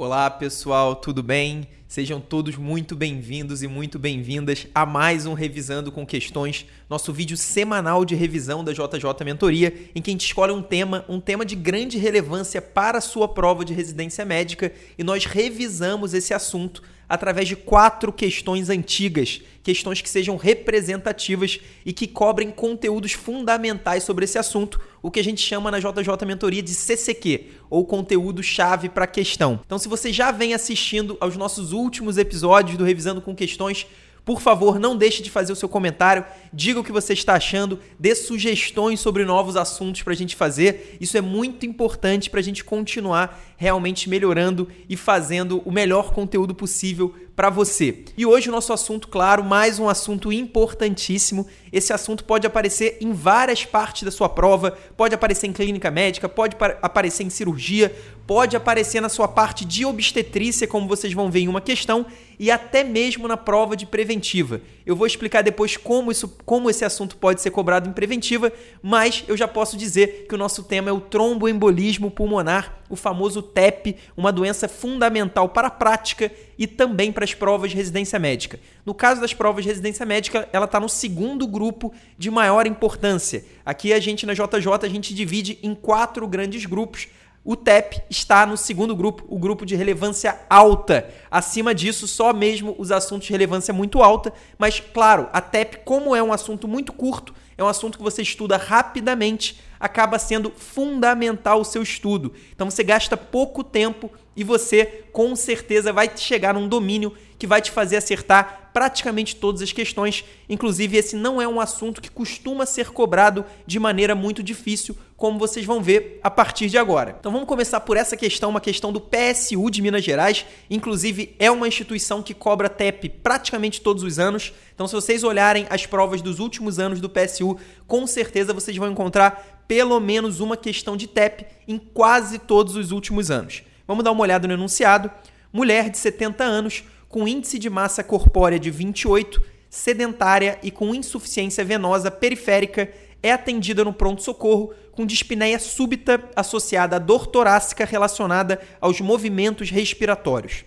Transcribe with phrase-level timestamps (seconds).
[0.00, 1.66] Olá pessoal, tudo bem?
[1.88, 7.36] Sejam todos muito bem-vindos e muito bem-vindas a mais um Revisando com Questões, nosso vídeo
[7.36, 11.44] semanal de revisão da JJ Mentoria, em que a gente escolhe um tema, um tema
[11.44, 16.80] de grande relevância para a sua prova de residência médica e nós revisamos esse assunto
[17.08, 24.24] através de quatro questões antigas, questões que sejam representativas e que cobrem conteúdos fundamentais sobre
[24.24, 28.88] esse assunto, o que a gente chama na JJ Mentoria de CCQ, ou conteúdo chave
[28.88, 29.60] para questão.
[29.64, 33.86] Então, se você já vem assistindo aos nossos últimos episódios do Revisando com Questões,
[34.28, 37.80] por favor, não deixe de fazer o seu comentário, diga o que você está achando,
[37.98, 40.98] dê sugestões sobre novos assuntos para a gente fazer.
[41.00, 46.54] Isso é muito importante para a gente continuar realmente melhorando e fazendo o melhor conteúdo
[46.54, 48.04] possível para você.
[48.18, 51.46] E hoje o nosso assunto, claro, mais um assunto importantíssimo.
[51.72, 56.28] Esse assunto pode aparecer em várias partes da sua prova, pode aparecer em clínica médica,
[56.28, 57.94] pode aparecer em cirurgia,
[58.26, 62.04] pode aparecer na sua parte de obstetrícia, como vocês vão ver em uma questão,
[62.38, 64.60] e até mesmo na prova de preventiva.
[64.84, 69.24] Eu vou explicar depois como, isso, como esse assunto pode ser cobrado em preventiva, mas
[69.26, 73.96] eu já posso dizer que o nosso tema é o tromboembolismo pulmonar, o famoso TEP,
[74.16, 78.60] uma doença fundamental para a prática e também para as provas de residência médica.
[78.88, 83.44] No caso das provas de residência médica, ela está no segundo grupo de maior importância.
[83.62, 87.06] Aqui a gente na JJ a gente divide em quatro grandes grupos.
[87.44, 91.06] O TEP está no segundo grupo, o grupo de relevância alta.
[91.30, 94.32] Acima disso, só mesmo os assuntos de relevância muito alta.
[94.56, 98.22] Mas, claro, a TEP, como é um assunto muito curto, é um assunto que você
[98.22, 102.32] estuda rapidamente, acaba sendo fundamental o seu estudo.
[102.54, 107.60] Então você gasta pouco tempo e você com certeza vai chegar num domínio que vai
[107.60, 110.24] te fazer acertar praticamente todas as questões.
[110.48, 115.36] Inclusive, esse não é um assunto que costuma ser cobrado de maneira muito difícil, como
[115.36, 117.16] vocês vão ver a partir de agora.
[117.18, 120.46] Então vamos começar por essa questão, uma questão do PSU de Minas Gerais.
[120.70, 124.52] Inclusive, é uma instituição que cobra TEP praticamente todos os anos.
[124.72, 128.92] Então, se vocês olharem as provas dos últimos anos do PSU, com certeza vocês vão
[128.92, 133.64] encontrar pelo menos uma questão de TEP em quase todos os últimos anos.
[133.88, 135.10] Vamos dar uma olhada no enunciado.
[135.52, 141.64] Mulher de 70 anos, com índice de massa corpórea de 28, sedentária e com insuficiência
[141.64, 142.92] venosa periférica,
[143.22, 150.64] é atendida no pronto-socorro com dispneia súbita associada à dor torácica relacionada aos movimentos respiratórios.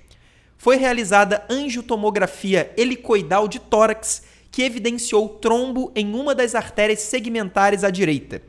[0.57, 7.89] Foi realizada angiotomografia helicoidal de tórax que evidenciou trombo em uma das artérias segmentares à
[7.89, 8.41] direita.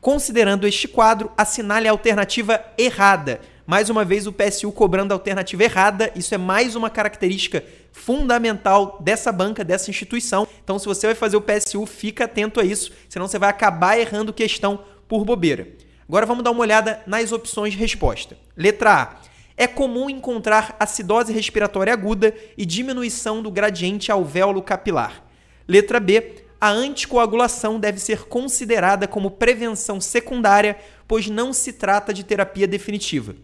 [0.00, 3.40] Considerando este quadro, assinale a alternativa errada,
[3.72, 6.12] mais uma vez, o PSU cobrando a alternativa errada.
[6.14, 10.46] Isso é mais uma característica fundamental dessa banca, dessa instituição.
[10.62, 13.98] Então, se você vai fazer o PSU, fica atento a isso, senão você vai acabar
[13.98, 15.68] errando questão por bobeira.
[16.06, 18.36] Agora vamos dar uma olhada nas opções de resposta.
[18.54, 19.16] Letra A.
[19.56, 25.24] É comum encontrar acidose respiratória aguda e diminuição do gradiente alvéolo capilar.
[25.66, 26.44] Letra B.
[26.60, 30.76] A anticoagulação deve ser considerada como prevenção secundária,
[31.08, 33.34] pois não se trata de terapia definitiva.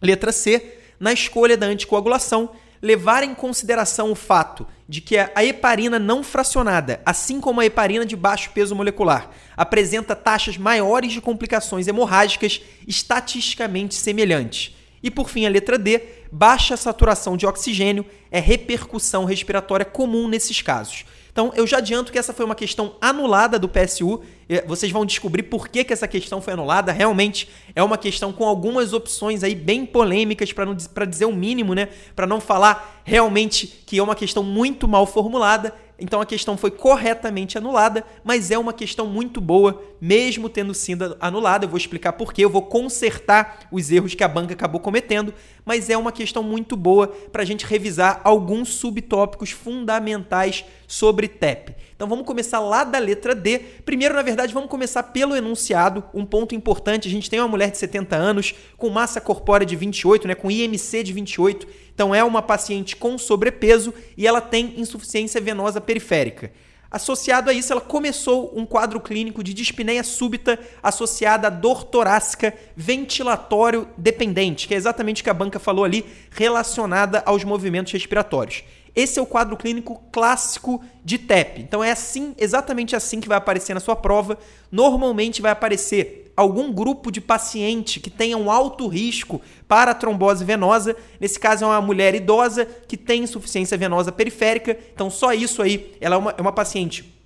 [0.00, 2.50] Letra C, na escolha da anticoagulação,
[2.82, 8.04] levar em consideração o fato de que a heparina não fracionada, assim como a heparina
[8.04, 14.74] de baixo peso molecular, apresenta taxas maiores de complicações hemorrágicas estatisticamente semelhantes.
[15.02, 16.02] E por fim, a letra D,
[16.32, 21.04] baixa saturação de oxigênio é repercussão respiratória comum nesses casos.
[21.32, 24.20] Então, eu já adianto que essa foi uma questão anulada do PSU.
[24.66, 26.92] Vocês vão descobrir por que, que essa questão foi anulada.
[26.92, 31.88] Realmente é uma questão com algumas opções aí bem polêmicas, para dizer o mínimo, né?
[32.16, 35.74] Para não falar realmente que é uma questão muito mal formulada.
[36.00, 41.16] Então a questão foi corretamente anulada, mas é uma questão muito boa, mesmo tendo sido
[41.20, 41.64] anulada.
[41.64, 45.34] Eu vou explicar por quê, eu vou consertar os erros que a banca acabou cometendo,
[45.64, 51.74] mas é uma questão muito boa para a gente revisar alguns subtópicos fundamentais sobre TEP.
[51.94, 53.58] Então vamos começar lá da letra D.
[53.84, 56.02] Primeiro, na verdade, vamos começar pelo enunciado.
[56.14, 59.76] Um ponto importante: a gente tem uma mulher de 70 anos com massa corpórea de
[59.76, 61.68] 28, né, com IMC de 28.
[62.00, 66.50] Então é uma paciente com sobrepeso e ela tem insuficiência venosa periférica.
[66.90, 72.54] Associado a isso, ela começou um quadro clínico de dispneia súbita associada a dor torácica
[72.74, 78.64] ventilatório dependente, que é exatamente o que a banca falou ali, relacionada aos movimentos respiratórios.
[78.96, 81.60] Esse é o quadro clínico clássico de TEP.
[81.60, 84.38] Então é assim, exatamente assim que vai aparecer na sua prova.
[84.72, 90.96] Normalmente vai aparecer algum grupo de paciente que tenha um alto risco para trombose venosa.
[91.20, 94.76] Nesse caso é uma mulher idosa que tem insuficiência venosa periférica.
[94.94, 97.19] Então só isso aí, ela é uma, é uma paciente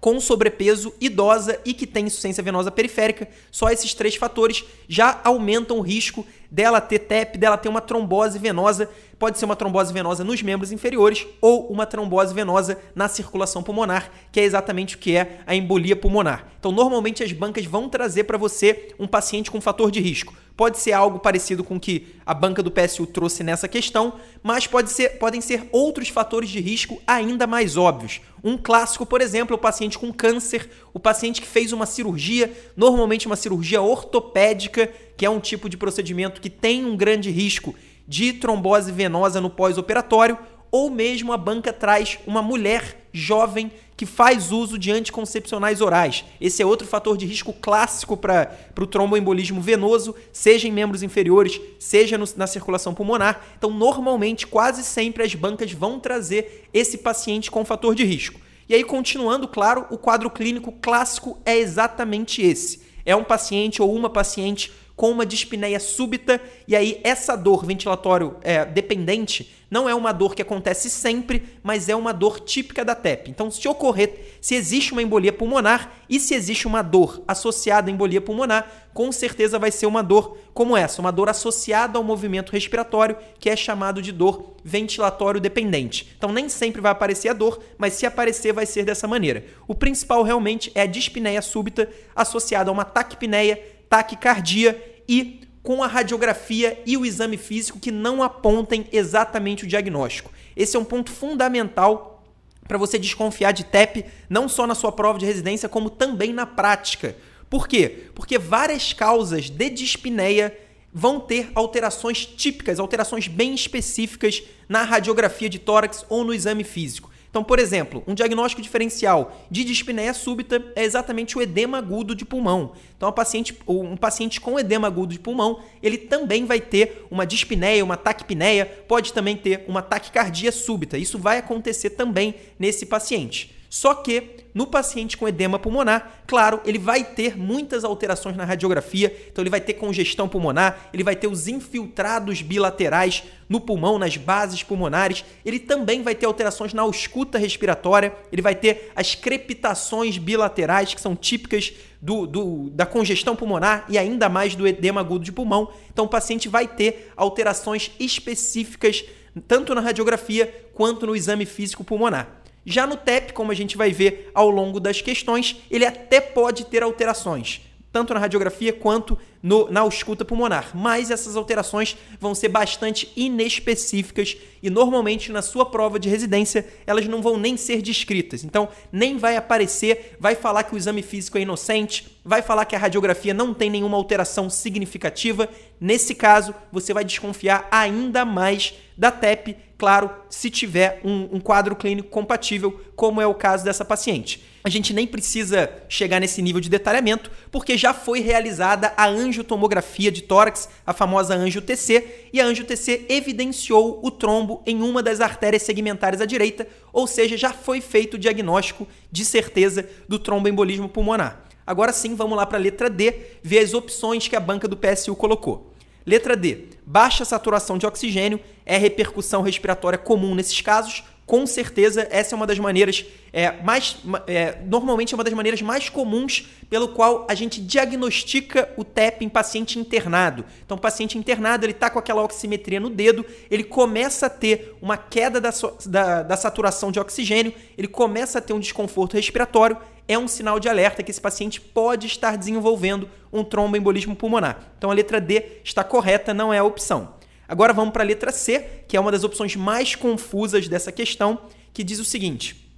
[0.00, 3.28] com sobrepeso, idosa e que tem insuficiência venosa periférica.
[3.50, 8.38] Só esses três fatores já aumentam o risco dela ter TEP, dela ter uma trombose
[8.38, 8.88] venosa.
[9.18, 14.10] Pode ser uma trombose venosa nos membros inferiores ou uma trombose venosa na circulação pulmonar,
[14.30, 16.46] que é exatamente o que é a embolia pulmonar.
[16.58, 20.34] Então, normalmente as bancas vão trazer para você um paciente com fator de risco.
[20.58, 24.66] Pode ser algo parecido com o que a banca do PSU trouxe nessa questão, mas
[24.66, 28.20] pode ser, podem ser outros fatores de risco ainda mais óbvios.
[28.42, 32.52] Um clássico, por exemplo, é o paciente com câncer, o paciente que fez uma cirurgia,
[32.76, 37.72] normalmente uma cirurgia ortopédica, que é um tipo de procedimento que tem um grande risco
[38.08, 40.36] de trombose venosa no pós-operatório,
[40.72, 46.24] ou mesmo a banca traz uma mulher jovem que faz uso de anticoncepcionais orais.
[46.40, 51.60] Esse é outro fator de risco clássico para o tromboembolismo venoso, seja em membros inferiores,
[51.80, 53.44] seja no, na circulação pulmonar.
[53.58, 58.40] Então, normalmente, quase sempre as bancas vão trazer esse paciente com fator de risco.
[58.68, 62.82] E aí, continuando, claro, o quadro clínico clássico é exatamente esse.
[63.04, 68.34] É um paciente ou uma paciente com uma dispneia súbita, e aí essa dor ventilatório
[68.42, 72.96] é, dependente não é uma dor que acontece sempre, mas é uma dor típica da
[72.96, 73.30] TEP.
[73.30, 77.92] Então, se ocorrer, se existe uma embolia pulmonar e se existe uma dor associada à
[77.92, 82.50] embolia pulmonar, com certeza vai ser uma dor como essa, uma dor associada ao movimento
[82.50, 86.12] respiratório, que é chamado de dor ventilatório dependente.
[86.16, 89.44] Então, nem sempre vai aparecer a dor, mas se aparecer, vai ser dessa maneira.
[89.68, 95.86] O principal realmente é a dispneia súbita associada a uma taquipneia taquicardia e com a
[95.86, 100.32] radiografia e o exame físico que não apontem exatamente o diagnóstico.
[100.56, 102.22] Esse é um ponto fundamental
[102.66, 106.44] para você desconfiar de TEP, não só na sua prova de residência, como também na
[106.44, 107.16] prática.
[107.48, 108.04] Por quê?
[108.14, 110.56] Porque várias causas de dispneia
[110.92, 117.10] vão ter alterações típicas, alterações bem específicas na radiografia de tórax ou no exame físico.
[117.30, 122.24] Então, por exemplo, um diagnóstico diferencial de dispneia súbita é exatamente o edema agudo de
[122.24, 122.72] pulmão.
[122.96, 127.84] Então, paciente, um paciente com edema agudo de pulmão, ele também vai ter uma dispneia,
[127.84, 130.96] uma taquipneia, pode também ter uma taquicardia súbita.
[130.96, 133.57] Isso vai acontecer também nesse paciente.
[133.70, 139.14] Só que no paciente com edema pulmonar, claro, ele vai ter muitas alterações na radiografia,
[139.30, 144.16] então ele vai ter congestão pulmonar, ele vai ter os infiltrados bilaterais no pulmão, nas
[144.16, 150.16] bases pulmonares, ele também vai ter alterações na ausculta respiratória, ele vai ter as crepitações
[150.16, 155.24] bilaterais, que são típicas do, do, da congestão pulmonar e ainda mais do edema agudo
[155.24, 155.70] de pulmão.
[155.92, 159.04] Então o paciente vai ter alterações específicas
[159.46, 162.37] tanto na radiografia quanto no exame físico pulmonar.
[162.64, 166.66] Já no TEP, como a gente vai ver ao longo das questões, ele até pode
[166.66, 172.48] ter alterações, tanto na radiografia quanto no, na ausculta pulmonar, mas essas alterações vão ser
[172.48, 178.44] bastante inespecíficas e normalmente na sua prova de residência elas não vão nem ser descritas.
[178.44, 182.76] Então, nem vai aparecer, vai falar que o exame físico é inocente, vai falar que
[182.76, 185.48] a radiografia não tem nenhuma alteração significativa.
[185.80, 191.76] Nesse caso, você vai desconfiar ainda mais da TEP, claro, se tiver um, um quadro
[191.76, 194.44] clínico compatível, como é o caso dessa paciente.
[194.64, 200.10] A gente nem precisa chegar nesse nível de detalhamento, porque já foi realizada a angiotomografia
[200.10, 205.62] de tórax, a famosa angio-TC, e a angio-TC evidenciou o trombo em uma das artérias
[205.62, 211.44] segmentares à direita, ou seja, já foi feito o diagnóstico de certeza do tromboembolismo pulmonar.
[211.64, 214.76] Agora sim, vamos lá para a letra D, ver as opções que a banca do
[214.76, 215.72] PSU colocou.
[216.06, 216.64] Letra D.
[216.86, 221.04] Baixa saturação de oxigênio é repercussão respiratória comum nesses casos.
[221.26, 223.98] Com certeza, essa é uma das maneiras é, mais.
[224.26, 229.26] É, normalmente é uma das maneiras mais comuns pelo qual a gente diagnostica o TEP
[229.26, 230.42] em paciente internado.
[230.64, 234.96] Então, paciente internado ele está com aquela oximetria no dedo, ele começa a ter uma
[234.96, 235.50] queda da,
[235.84, 239.76] da, da saturação de oxigênio, ele começa a ter um desconforto respiratório
[240.08, 244.72] é um sinal de alerta que esse paciente pode estar desenvolvendo um tromboembolismo pulmonar.
[244.78, 247.14] Então a letra D está correta, não é a opção.
[247.46, 251.42] Agora vamos para a letra C, que é uma das opções mais confusas dessa questão,
[251.74, 252.68] que diz o seguinte: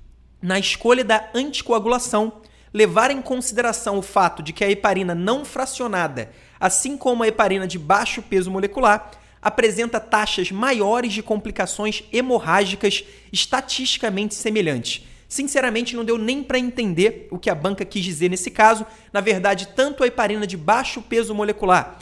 [0.43, 2.41] na escolha da anticoagulação,
[2.75, 7.67] levar em consideração o fato de que a heparina não fracionada, assim como a heparina
[7.67, 16.19] de baixo peso molecular, apresenta taxas maiores de complicações hemorrágicas estatisticamente semelhantes Sinceramente, não deu
[16.19, 18.85] nem para entender o que a banca quis dizer nesse caso.
[19.13, 22.01] Na verdade, tanto a heparina de baixo peso molecular,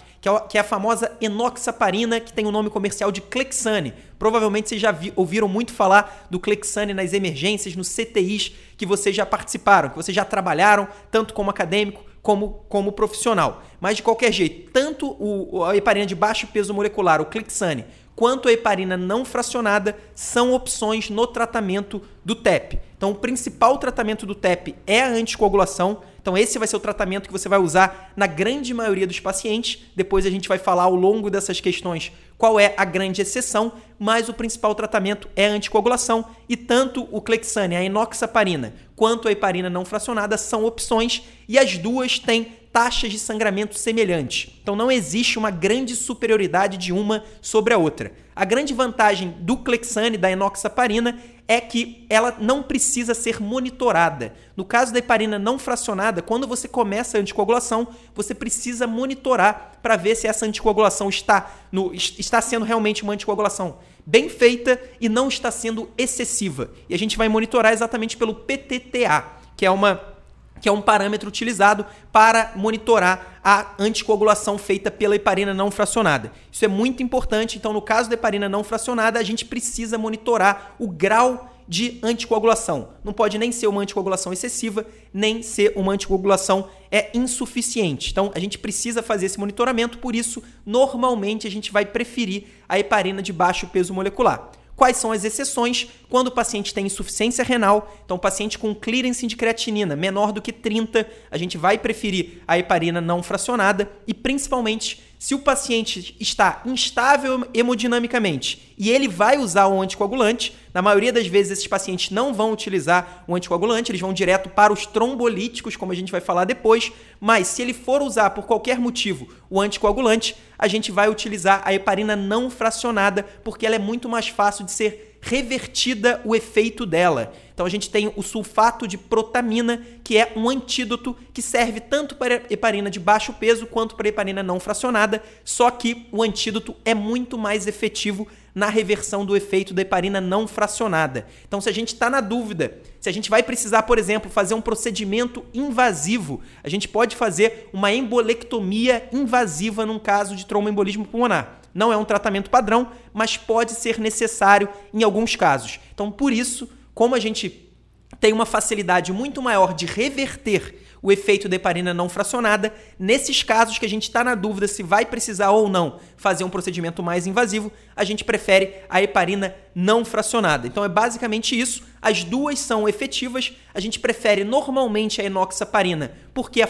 [0.49, 3.93] que é a famosa enoxaparina, que tem o nome comercial de Clexane.
[4.19, 9.15] Provavelmente vocês já vi, ouviram muito falar do Clexane nas emergências, nos CTIs que vocês
[9.15, 13.63] já participaram, que vocês já trabalharam, tanto como acadêmico como, como profissional.
[13.79, 17.85] Mas de qualquer jeito, tanto o, a heparina de baixo peso molecular, o Clexane,
[18.19, 22.81] quanto a heparina não fracionada são opções no tratamento do TEP.
[22.97, 26.01] Então, o principal tratamento do TEP é a anticoagulação.
[26.21, 29.85] Então, esse vai ser o tratamento que você vai usar na grande maioria dos pacientes.
[29.95, 34.29] Depois a gente vai falar ao longo dessas questões qual é a grande exceção, mas
[34.29, 39.71] o principal tratamento é a anticoagulação e tanto o Clexane, a enoxaparina, quanto a heparina
[39.71, 44.53] não fracionada são opções e as duas têm taxas de sangramento semelhantes.
[44.63, 48.13] Então não existe uma grande superioridade de uma sobre a outra.
[48.37, 51.19] A grande vantagem do Clexane, da enoxaparina,
[51.49, 54.33] é que ela não precisa ser monitorada.
[54.57, 59.97] No caso da heparina não fracionada, quando você começa a anticoagulação, você precisa monitorar para
[59.97, 65.27] ver se essa anticoagulação está, no, está sendo realmente uma anticoagulação bem feita e não
[65.27, 66.71] está sendo excessiva.
[66.89, 69.25] E a gente vai monitorar exatamente pelo PTTA,
[69.57, 70.17] que é uma
[70.61, 76.33] que é um parâmetro utilizado para monitorar a anticoagulação feita pela heparina não fracionada.
[76.50, 80.75] Isso é muito importante, então no caso da heparina não fracionada, a gente precisa monitorar
[80.79, 82.88] o grau de anticoagulação.
[83.05, 88.11] Não pode nem ser uma anticoagulação excessiva, nem ser uma anticoagulação é insuficiente.
[88.11, 92.79] Então a gente precisa fazer esse monitoramento, por isso normalmente a gente vai preferir a
[92.79, 94.50] heparina de baixo peso molecular.
[94.79, 95.89] Quais são as exceções?
[96.09, 100.41] Quando o paciente tem insuficiência renal, então o paciente com clearance de creatinina menor do
[100.41, 106.15] que 30, a gente vai preferir a heparina não fracionada e principalmente se o paciente
[106.21, 112.11] está instável hemodinamicamente e ele vai usar o anticoagulante, na maioria das vezes esses pacientes
[112.11, 116.21] não vão utilizar o anticoagulante, eles vão direto para os trombolíticos, como a gente vai
[116.21, 121.09] falar depois, mas se ele for usar por qualquer motivo o anticoagulante, a gente vai
[121.09, 126.35] utilizar a heparina não fracionada, porque ela é muito mais fácil de ser revertida o
[126.35, 127.33] efeito dela.
[127.59, 132.15] Então a gente tem o sulfato de protamina, que é um antídoto que serve tanto
[132.15, 136.95] para heparina de baixo peso quanto para heparina não fracionada, só que o antídoto é
[136.95, 141.27] muito mais efetivo na reversão do efeito da heparina não fracionada.
[141.49, 144.55] Então, se a gente está na dúvida, se a gente vai precisar, por exemplo, fazer
[144.55, 151.61] um procedimento invasivo, a gente pode fazer uma embolectomia invasiva num caso de tromboembolismo pulmonar.
[151.75, 155.81] Não é um tratamento padrão, mas pode ser necessário em alguns casos.
[155.93, 157.73] Então, por isso, como a gente
[158.19, 162.75] tem uma facilidade muito maior de reverter o efeito da heparina não fracionada.
[162.99, 166.50] Nesses casos que a gente está na dúvida se vai precisar ou não fazer um
[166.50, 170.67] procedimento mais invasivo, a gente prefere a heparina não fracionada.
[170.67, 171.85] Então é basicamente isso.
[172.02, 173.52] As duas são efetivas.
[173.73, 176.69] A gente prefere normalmente a enoxaparina porque a,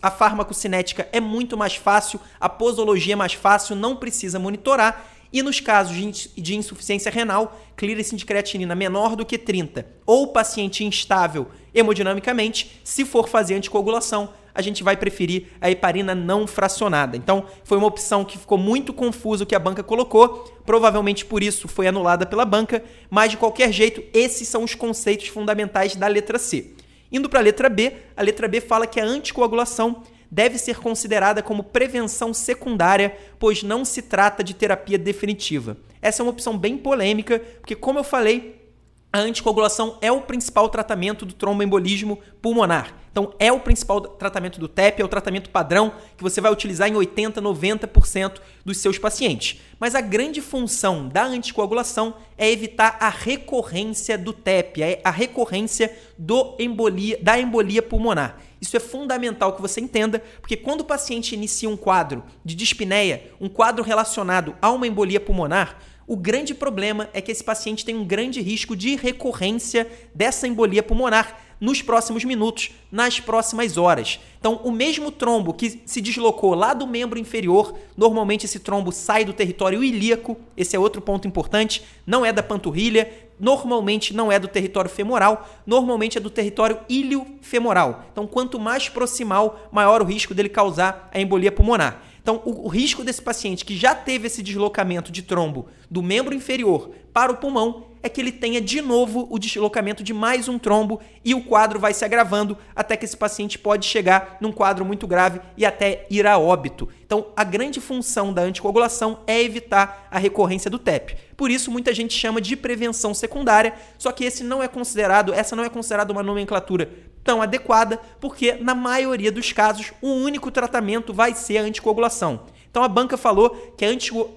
[0.00, 5.15] a farmacocinética é muito mais fácil, a posologia é mais fácil, não precisa monitorar.
[5.36, 5.94] E nos casos
[6.34, 13.04] de insuficiência renal, clearance de creatinina menor do que 30 ou paciente instável hemodinamicamente, se
[13.04, 17.18] for fazer anticoagulação, a gente vai preferir a heparina não fracionada.
[17.18, 21.68] Então, foi uma opção que ficou muito confuso que a banca colocou, provavelmente por isso
[21.68, 26.38] foi anulada pela banca, mas de qualquer jeito, esses são os conceitos fundamentais da letra
[26.38, 26.72] C.
[27.12, 30.02] Indo para a letra B, a letra B fala que a anticoagulação
[30.36, 35.78] deve ser considerada como prevenção secundária, pois não se trata de terapia definitiva.
[36.02, 38.70] Essa é uma opção bem polêmica, porque, como eu falei,
[39.10, 42.94] a anticoagulação é o principal tratamento do tromboembolismo pulmonar.
[43.10, 46.86] Então, é o principal tratamento do TEP, é o tratamento padrão que você vai utilizar
[46.86, 49.62] em 80, 90% dos seus pacientes.
[49.80, 55.96] Mas a grande função da anticoagulação é evitar a recorrência do TEP, é a recorrência
[56.18, 58.38] do embolia, da embolia pulmonar.
[58.60, 63.30] Isso é fundamental que você entenda, porque quando o paciente inicia um quadro de dispneia,
[63.40, 67.96] um quadro relacionado a uma embolia pulmonar, o grande problema é que esse paciente tem
[67.96, 74.20] um grande risco de recorrência dessa embolia pulmonar nos próximos minutos, nas próximas horas.
[74.38, 79.24] Então, o mesmo trombo que se deslocou lá do membro inferior, normalmente esse trombo sai
[79.24, 84.38] do território ilíaco, esse é outro ponto importante, não é da panturrilha, normalmente não é
[84.38, 88.04] do território femoral, normalmente é do território ilio-femoral.
[88.12, 92.02] Então, quanto mais proximal, maior o risco dele causar a embolia pulmonar.
[92.22, 96.34] Então, o, o, risco desse paciente que já teve esse deslocamento de trombo do membro
[96.34, 100.58] inferior para o pulmão é que ele tenha de novo o deslocamento de mais um
[100.58, 104.84] trombo e o quadro vai se agravando até que esse paciente pode chegar num quadro
[104.84, 106.88] muito grave e até ir a óbito.
[107.04, 111.16] Então, a grande função da anticoagulação é evitar a recorrência do TEP.
[111.36, 115.56] Por isso, muita gente chama de prevenção secundária, só que esse não é considerado, essa
[115.56, 116.88] não é considerada uma nomenclatura
[117.24, 122.46] tão adequada, porque na maioria dos casos o único tratamento vai ser a anticoagulação.
[122.76, 123.88] Então a banca falou que a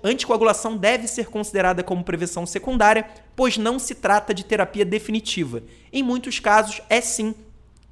[0.01, 3.05] anticoagulação deve ser considerada como prevenção secundária,
[3.35, 5.61] pois não se trata de terapia definitiva.
[5.91, 7.35] Em muitos casos, é sim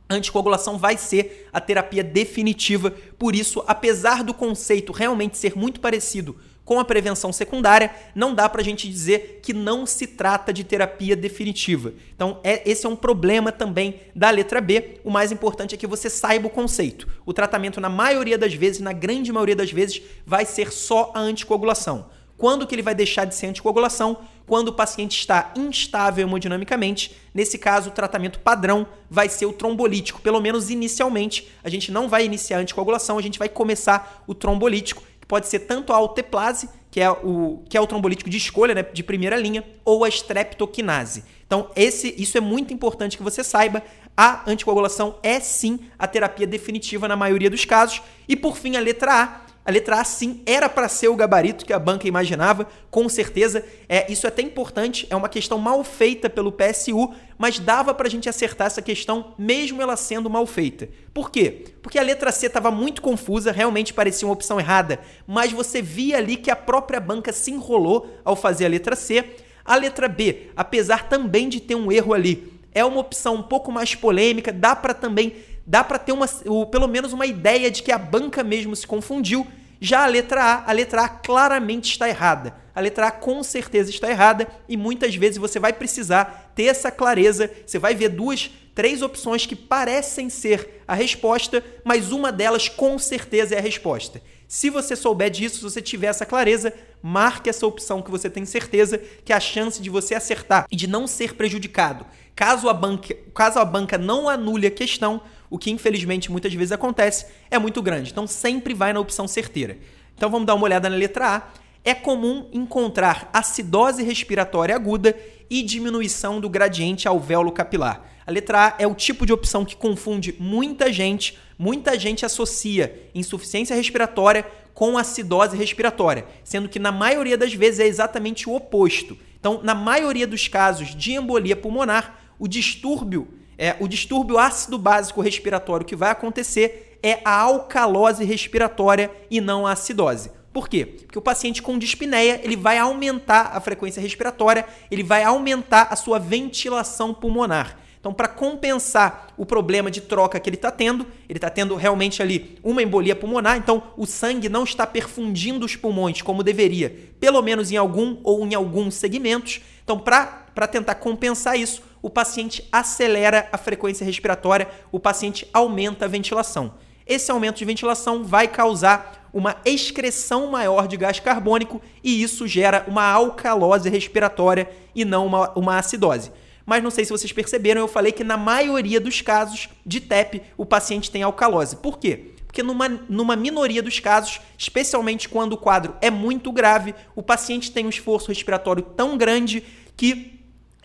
[0.10, 2.92] a anticoagulação vai ser a terapia definitiva.
[3.18, 6.36] Por isso, apesar do conceito realmente ser muito parecido
[6.68, 10.66] com a prevenção secundária, não dá para a gente dizer que não se trata de
[10.66, 11.94] terapia definitiva.
[12.14, 15.00] Então, é, esse é um problema também da letra B.
[15.02, 17.08] O mais importante é que você saiba o conceito.
[17.26, 21.22] O tratamento, na maioria das vezes, na grande maioria das vezes, vai ser só a
[21.22, 22.08] anticoagulação.
[22.38, 24.18] Quando que ele vai deixar de ser anticoagulação?
[24.48, 27.16] Quando o paciente está instável hemodinamicamente.
[27.34, 30.22] Nesse caso, o tratamento padrão vai ser o trombolítico.
[30.22, 34.34] Pelo menos inicialmente, a gente não vai iniciar a anticoagulação, a gente vai começar o
[34.34, 38.74] trombolítico pode ser tanto a alteplase, que é o, que é o trombolítico de escolha,
[38.74, 41.24] né, de primeira linha, ou a streptokinase.
[41.46, 43.84] Então, esse, isso é muito importante que você saiba.
[44.16, 48.02] A anticoagulação é sim a terapia definitiva na maioria dos casos.
[48.28, 51.66] E por fim, a letra A a letra A, sim, era para ser o gabarito
[51.66, 53.66] que a banca imaginava, com certeza.
[53.90, 58.08] É, isso é até importante, é uma questão mal feita pelo PSU, mas dava para
[58.08, 60.88] a gente acertar essa questão, mesmo ela sendo mal feita.
[61.14, 61.66] Por quê?
[61.82, 66.16] Porque a letra C estava muito confusa, realmente parecia uma opção errada, mas você via
[66.16, 69.22] ali que a própria banca se enrolou ao fazer a letra C.
[69.66, 73.70] A letra B, apesar também de ter um erro ali, é uma opção um pouco
[73.70, 75.36] mais polêmica, dá para também
[75.68, 76.26] dá para ter uma,
[76.72, 79.46] pelo menos uma ideia de que a banca mesmo se confundiu.
[79.80, 82.56] Já a letra A, a letra A claramente está errada.
[82.74, 86.92] A letra A com certeza está errada e muitas vezes você vai precisar ter essa
[86.92, 87.50] clareza.
[87.66, 92.98] Você vai ver duas, três opções que parecem ser a resposta, mas uma delas com
[93.00, 94.22] certeza é a resposta.
[94.48, 98.46] Se você souber disso, se você tiver essa clareza, marque essa opção que você tem
[98.46, 103.14] certeza que a chance de você acertar e de não ser prejudicado, caso a banca,
[103.34, 107.82] caso a banca não anule a questão, o que infelizmente muitas vezes acontece, é muito
[107.82, 108.12] grande.
[108.12, 109.78] Então sempre vai na opção certeira.
[110.16, 111.48] Então vamos dar uma olhada na letra A.
[111.84, 115.16] É comum encontrar acidose respiratória aguda
[115.50, 118.04] e diminuição do gradiente alvéolo capilar.
[118.26, 123.10] A letra A é o tipo de opção que confunde muita gente, muita gente associa
[123.16, 129.18] insuficiência respiratória com acidose respiratória, sendo que na maioria das vezes é exatamente o oposto.
[129.40, 133.28] Então, na maioria dos casos de embolia pulmonar, o distúrbio
[133.58, 139.66] é, o distúrbio ácido básico respiratório que vai acontecer é a alcalose respiratória e não
[139.66, 140.32] a acidose.
[140.54, 140.86] Por quê?
[140.86, 145.96] Porque o paciente com dispneia, ele vai aumentar a frequência respiratória, ele vai aumentar a
[145.96, 147.78] sua ventilação pulmonar.
[148.00, 152.22] Então, para compensar o problema de troca que ele está tendo, ele está tendo realmente
[152.22, 157.42] ali uma embolia pulmonar, então o sangue não está perfundindo os pulmões como deveria, pelo
[157.42, 159.62] menos em algum ou em alguns segmentos.
[159.84, 166.08] Então, para tentar compensar isso, o paciente acelera a frequência respiratória, o paciente aumenta a
[166.08, 166.76] ventilação.
[167.06, 172.86] Esse aumento de ventilação vai causar uma excreção maior de gás carbônico e isso gera
[172.88, 176.32] uma alcalose respiratória e não uma, uma acidose.
[176.66, 180.42] Mas não sei se vocês perceberam, eu falei que na maioria dos casos de TEP
[180.56, 181.76] o paciente tem alcalose.
[181.76, 182.32] Por quê?
[182.46, 187.70] Porque numa, numa minoria dos casos, especialmente quando o quadro é muito grave, o paciente
[187.70, 189.62] tem um esforço respiratório tão grande
[189.98, 190.37] que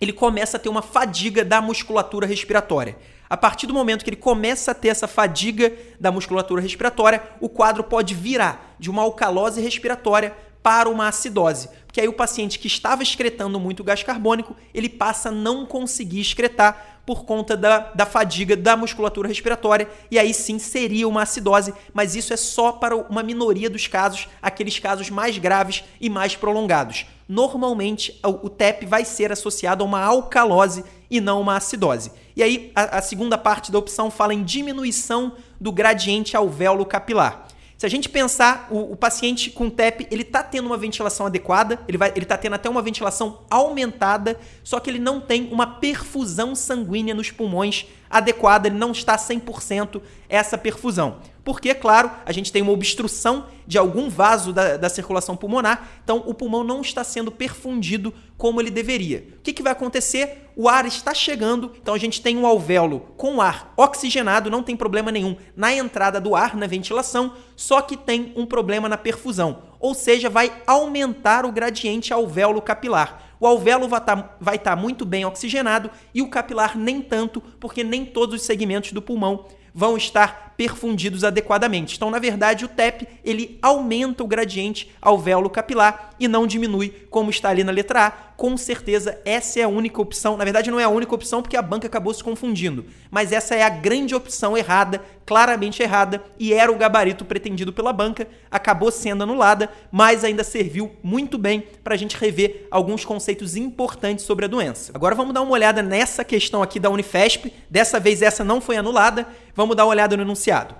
[0.03, 2.97] ele começa a ter uma fadiga da musculatura respiratória.
[3.29, 7.49] A partir do momento que ele começa a ter essa fadiga da musculatura respiratória, o
[7.49, 11.69] quadro pode virar de uma alcalose respiratória para uma acidose.
[11.85, 16.21] Porque aí o paciente que estava excretando muito gás carbônico, ele passa a não conseguir
[16.21, 21.73] excretar por conta da, da fadiga da musculatura respiratória, e aí sim seria uma acidose,
[21.93, 26.35] mas isso é só para uma minoria dos casos, aqueles casos mais graves e mais
[26.35, 27.05] prolongados.
[27.27, 32.11] Normalmente, o TEP vai ser associado a uma alcalose e não uma acidose.
[32.35, 37.47] E aí, a, a segunda parte da opção fala em diminuição do gradiente alvéolo capilar.
[37.77, 41.79] Se a gente pensar, o, o paciente com TEP, ele está tendo uma ventilação adequada,
[41.87, 47.13] ele está tendo até uma ventilação aumentada, só que ele não tem uma perfusão sanguínea
[47.13, 47.85] nos pulmões
[48.17, 51.17] adequada, ele não está 100% essa perfusão.
[51.43, 56.23] Porque, claro, a gente tem uma obstrução de algum vaso da, da, circulação pulmonar, então
[56.25, 59.27] o pulmão não está sendo perfundido como ele deveria.
[59.37, 60.49] O que, que vai acontecer?
[60.55, 64.75] O ar está chegando, então a gente tem um alvéolo com ar oxigenado, não tem
[64.75, 69.63] problema nenhum na entrada do ar, na ventilação, só que tem um problema na perfusão,
[69.79, 73.32] ou seja, vai aumentar o gradiente alvéolo capilar.
[73.43, 77.83] O alvéolo vai estar tá, tá muito bem oxigenado e o capilar nem tanto, porque
[77.83, 81.97] nem todos os segmentos do pulmão vão estar perfundidos adequadamente.
[81.97, 87.29] Então, na verdade, o TEP ele aumenta o gradiente alvéolo capilar e não diminui, como
[87.29, 88.11] está ali na letra A.
[88.11, 90.37] Com certeza, essa é a única opção.
[90.37, 93.55] Na verdade, não é a única opção porque a banca acabou se confundindo, mas essa
[93.55, 98.91] é a grande opção errada, claramente errada, e era o gabarito pretendido pela banca, acabou
[98.91, 104.45] sendo anulada, mas ainda serviu muito bem para a gente rever alguns conceitos importantes sobre
[104.45, 104.91] a doença.
[104.95, 107.53] Agora vamos dar uma olhada nessa questão aqui da Unifesp.
[107.69, 109.27] Dessa vez essa não foi anulada.
[109.55, 110.75] Vamos dar uma olhada no enunciado.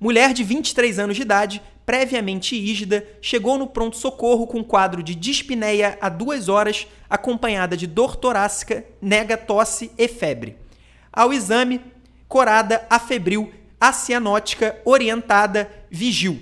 [0.00, 5.96] Mulher de 23 anos de idade previamente ígida, chegou no pronto-socorro com quadro de dispneia
[6.02, 10.58] a duas horas, acompanhada de dor torácica, nega tosse e febre.
[11.10, 11.80] Ao exame,
[12.28, 16.38] corada afebril, acianótica, orientada, vigil.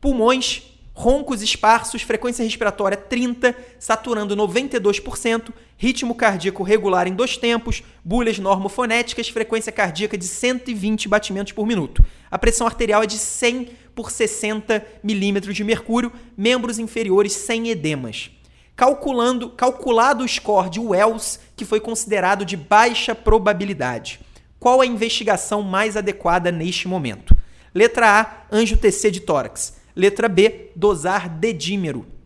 [0.00, 8.38] Pulmões, roncos esparsos, frequência respiratória 30, saturando 92%, ritmo cardíaco regular em dois tempos, bulhas
[8.38, 12.04] normofonéticas, frequência cardíaca de 120 batimentos por minuto.
[12.28, 18.30] A pressão arterial é de 100 por 60 milímetros de mercúrio, membros inferiores sem edemas.
[18.74, 24.20] Calculando, calculado o score de Wells, que foi considerado de baixa probabilidade.
[24.58, 27.36] Qual a investigação mais adequada neste momento?
[27.72, 29.78] Letra A, anjo TC de tórax.
[29.94, 32.17] Letra B, dosar dedímero.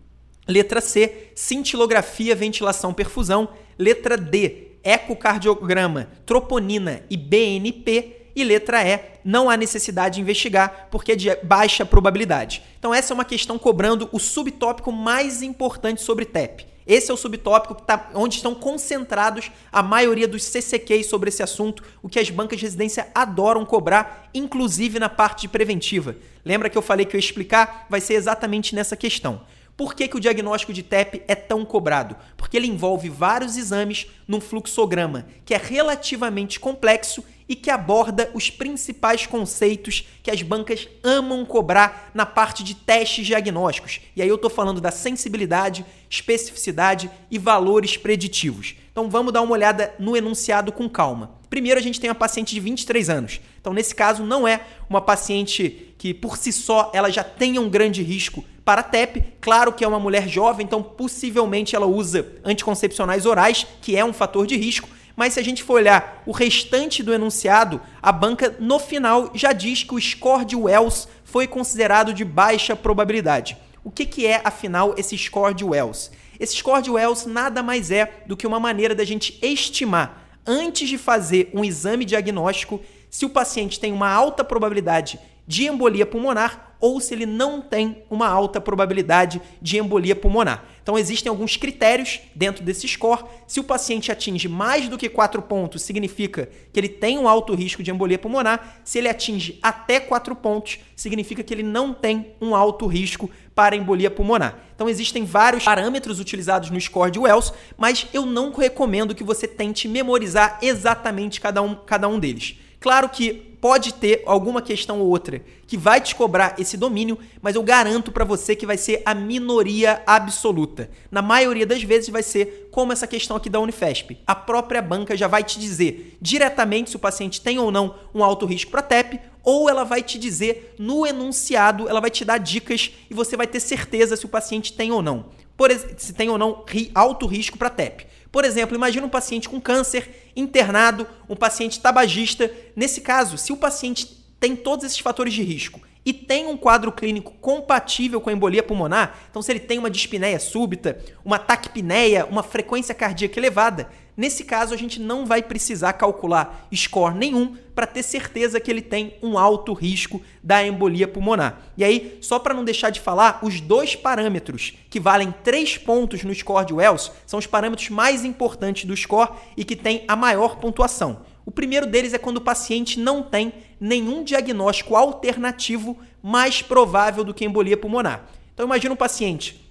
[0.53, 3.49] Letra C, cintilografia, ventilação, perfusão.
[3.79, 8.19] Letra D, ecocardiograma, troponina e BNP.
[8.35, 12.63] E letra E, não há necessidade de investigar porque é de baixa probabilidade.
[12.79, 16.67] Então essa é uma questão cobrando o subtópico mais importante sobre TEP.
[16.87, 21.83] Esse é o subtópico tá, onde estão concentrados a maioria dos CCQs sobre esse assunto,
[22.03, 26.17] o que as bancas de residência adoram cobrar, inclusive na parte preventiva.
[26.45, 27.87] Lembra que eu falei que eu ia explicar?
[27.89, 29.43] Vai ser exatamente nessa questão.
[29.77, 32.17] Por que, que o diagnóstico de TEP é tão cobrado?
[32.37, 38.51] Porque ele envolve vários exames num fluxograma, que é relativamente complexo e que aborda os
[38.51, 44.01] principais conceitos que as bancas amam cobrar na parte de testes diagnósticos.
[44.15, 48.75] E aí eu estou falando da sensibilidade, especificidade e valores preditivos.
[48.91, 51.42] Então vamos dar uma olhada no enunciado com calma.
[51.53, 53.39] Primeiro a gente tem uma paciente de 23 anos.
[53.61, 57.69] Então nesse caso não é uma paciente que por si só ela já tenha um
[57.69, 59.23] grande risco para TEP.
[59.39, 64.15] Claro que é uma mulher jovem, então possivelmente ela usa anticoncepcionais orais, que é um
[64.15, 68.57] fator de risco mas se a gente for olhar o restante do enunciado, a banca
[68.59, 73.59] no final já diz que o score de Wells foi considerado de baixa probabilidade.
[73.85, 76.11] O que, que é, afinal, esse score de Wells?
[76.41, 80.89] Esse score de Wells nada mais é do que uma maneira da gente estimar, antes
[80.89, 86.72] de fazer um exame diagnóstico, se o paciente tem uma alta probabilidade de embolia pulmonar
[86.83, 90.65] ou se ele não tem uma alta probabilidade de embolia pulmonar.
[90.83, 93.23] Então existem alguns critérios dentro desse score.
[93.47, 97.55] Se o paciente atinge mais do que 4 pontos, significa que ele tem um alto
[97.55, 98.81] risco de embolia pulmonar.
[98.83, 103.77] Se ele atinge até 4 pontos, significa que ele não tem um alto risco para
[103.77, 104.59] embolia pulmonar.
[104.75, 109.47] Então existem vários parâmetros utilizados no score de Wells, mas eu não recomendo que você
[109.47, 112.57] tente memorizar exatamente cada um, cada um deles.
[112.81, 117.55] Claro que pode ter alguma questão ou outra que vai te cobrar esse domínio, mas
[117.55, 120.91] eu garanto para você que vai ser a minoria absoluta.
[121.13, 124.19] Na maioria das vezes vai ser como essa questão aqui da Unifesp.
[124.27, 128.25] A própria banca já vai te dizer diretamente se o paciente tem ou não um
[128.25, 132.39] alto risco para TEP, ou ela vai te dizer no enunciado, ela vai te dar
[132.39, 135.27] dicas e você vai ter certeza se o paciente tem ou não.
[135.57, 136.65] Por, se tem ou não
[136.97, 138.09] alto risco para TEP.
[138.33, 142.51] Por exemplo, imagina um paciente com câncer internado, um paciente tabagista.
[142.75, 144.07] Nesse caso, se o paciente
[144.41, 148.63] tem todos esses fatores de risco e tem um quadro clínico compatível com a embolia
[148.63, 154.45] pulmonar, então se ele tem uma dispneia súbita, uma taquipneia, uma frequência cardíaca elevada, nesse
[154.45, 159.15] caso a gente não vai precisar calcular score nenhum para ter certeza que ele tem
[159.23, 161.61] um alto risco da embolia pulmonar.
[161.77, 166.23] E aí, só para não deixar de falar, os dois parâmetros que valem 3 pontos
[166.23, 170.15] no score de Wells são os parâmetros mais importantes do score e que têm a
[170.15, 171.23] maior pontuação.
[171.45, 177.35] O primeiro deles é quando o paciente não tem nenhum diagnóstico alternativo mais provável do
[177.35, 178.27] que embolia pulmonar.
[178.55, 179.62] Então imagina um paciente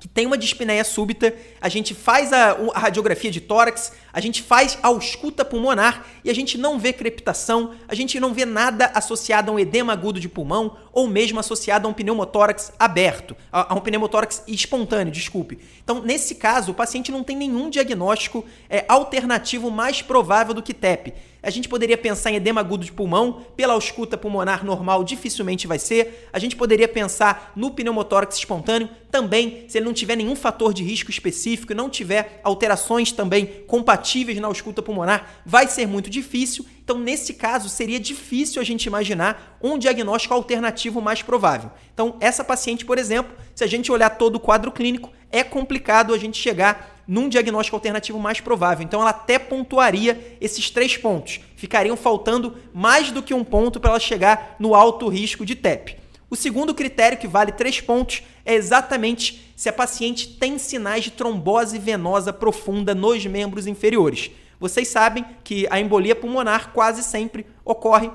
[0.00, 4.42] que tem uma dispneia súbita, a gente faz a, a, radiografia de tórax, a gente
[4.42, 8.90] faz a ausculta pulmonar e a gente não vê crepitação, a gente não vê nada
[8.94, 13.74] associado a um edema agudo de pulmão ou mesmo associado a um pneumotórax aberto, a,
[13.74, 15.58] a um pneumotórax espontâneo, desculpe.
[15.84, 20.72] Então, nesse caso, o paciente não tem nenhum diagnóstico é, alternativo mais provável do que
[20.72, 21.12] TEP.
[21.42, 25.78] A gente poderia pensar em edema agudo de pulmão, pela ausculta pulmonar normal dificilmente vai
[25.78, 26.28] ser.
[26.32, 30.84] A gente poderia pensar no pneumotórax espontâneo, também, se ele não tiver nenhum fator de
[30.84, 36.64] risco específico e não tiver alterações também compatíveis na ausculta pulmonar, vai ser muito difícil.
[36.84, 41.70] Então, nesse caso, seria difícil a gente imaginar um diagnóstico alternativo mais provável.
[41.92, 46.14] Então, essa paciente, por exemplo, se a gente olhar todo o quadro clínico, é complicado
[46.14, 48.84] a gente chegar num diagnóstico alternativo mais provável.
[48.84, 51.40] Então ela até pontuaria esses três pontos.
[51.56, 55.96] Ficariam faltando mais do que um ponto para ela chegar no alto risco de TEP.
[56.30, 61.10] O segundo critério, que vale três pontos, é exatamente se a paciente tem sinais de
[61.10, 64.30] trombose venosa profunda nos membros inferiores.
[64.60, 68.08] Vocês sabem que a embolia pulmonar quase sempre ocorre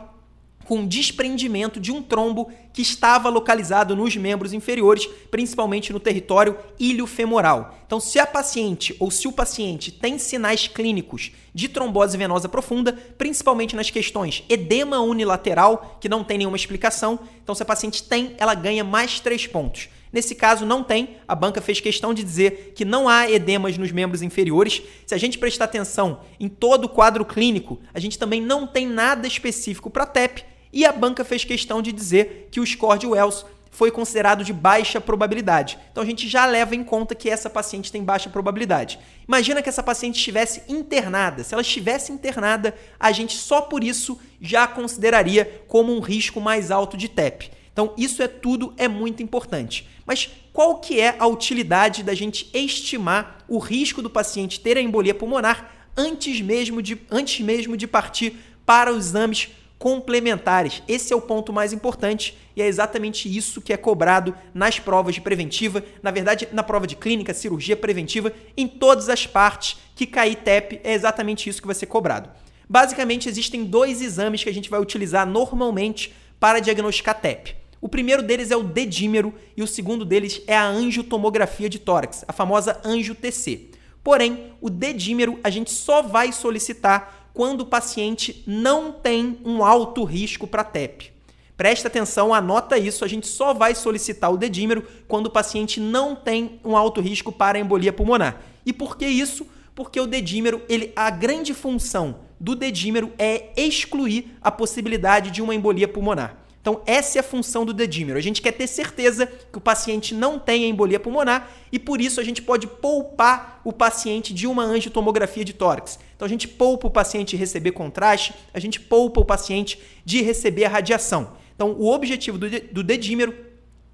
[0.65, 7.77] com desprendimento de um trombo que estava localizado nos membros inferiores, principalmente no território ilho-femoral.
[7.85, 12.93] Então, se a paciente ou se o paciente tem sinais clínicos de trombose venosa profunda,
[13.17, 18.35] principalmente nas questões edema unilateral, que não tem nenhuma explicação, então se a paciente tem,
[18.37, 19.87] ela ganha mais três pontos.
[20.15, 21.17] Nesse caso, não tem.
[21.27, 24.81] A banca fez questão de dizer que não há edemas nos membros inferiores.
[25.05, 28.87] Se a gente prestar atenção em todo o quadro clínico, a gente também não tem
[28.87, 30.45] nada específico para TEP.
[30.75, 34.51] E a banca fez questão de dizer que o score de Wells foi considerado de
[34.51, 35.79] baixa probabilidade.
[35.89, 38.99] Então a gente já leva em conta que essa paciente tem baixa probabilidade.
[39.25, 41.45] Imagina que essa paciente estivesse internada.
[41.45, 46.71] Se ela estivesse internada, a gente só por isso já consideraria como um risco mais
[46.71, 47.51] alto de TEP.
[47.71, 49.87] Então, isso é tudo é muito importante.
[50.05, 54.81] Mas qual que é a utilidade da gente estimar o risco do paciente ter a
[54.81, 59.49] embolia pulmonar antes mesmo de, antes mesmo de partir para os exames
[59.85, 60.81] complementares?
[60.87, 65.13] Esse é o ponto mais importante e é exatamente isso que é cobrado nas provas
[65.13, 70.07] de preventiva, na verdade, na prova de clínica, cirurgia preventiva, em todas as partes que
[70.07, 72.31] cair TEP, é exatamente isso que vai ser cobrado.
[72.67, 77.55] Basicamente, existem dois exames que a gente vai utilizar normalmente para diagnosticar TEP.
[77.79, 82.25] O primeiro deles é o dedímero e o segundo deles é a angiotomografia de tórax,
[82.27, 83.69] a famosa angio-TC.
[84.03, 90.05] Porém, o dedímero a gente só vai solicitar quando o paciente não tem um alto
[90.05, 91.11] risco para TEP.
[91.57, 96.15] Presta atenção, anota isso, a gente só vai solicitar o dedímero quando o paciente não
[96.15, 98.41] tem um alto risco para embolia pulmonar.
[98.65, 99.45] E por que isso?
[99.75, 105.53] Porque o dedímero, ele, a grande função do dedímero é excluir a possibilidade de uma
[105.53, 106.37] embolia pulmonar.
[106.65, 108.17] Então, essa é a função do dedímero.
[108.17, 112.19] A gente quer ter certeza que o paciente não tem embolia pulmonar e por isso
[112.19, 115.99] a gente pode poupar o paciente de uma angiotomografia de tórax.
[116.15, 120.23] Então, a gente poupa o paciente de receber contraste, a gente poupa o paciente de
[120.23, 121.33] receber a radiação.
[121.55, 123.35] Então, o objetivo do dedímero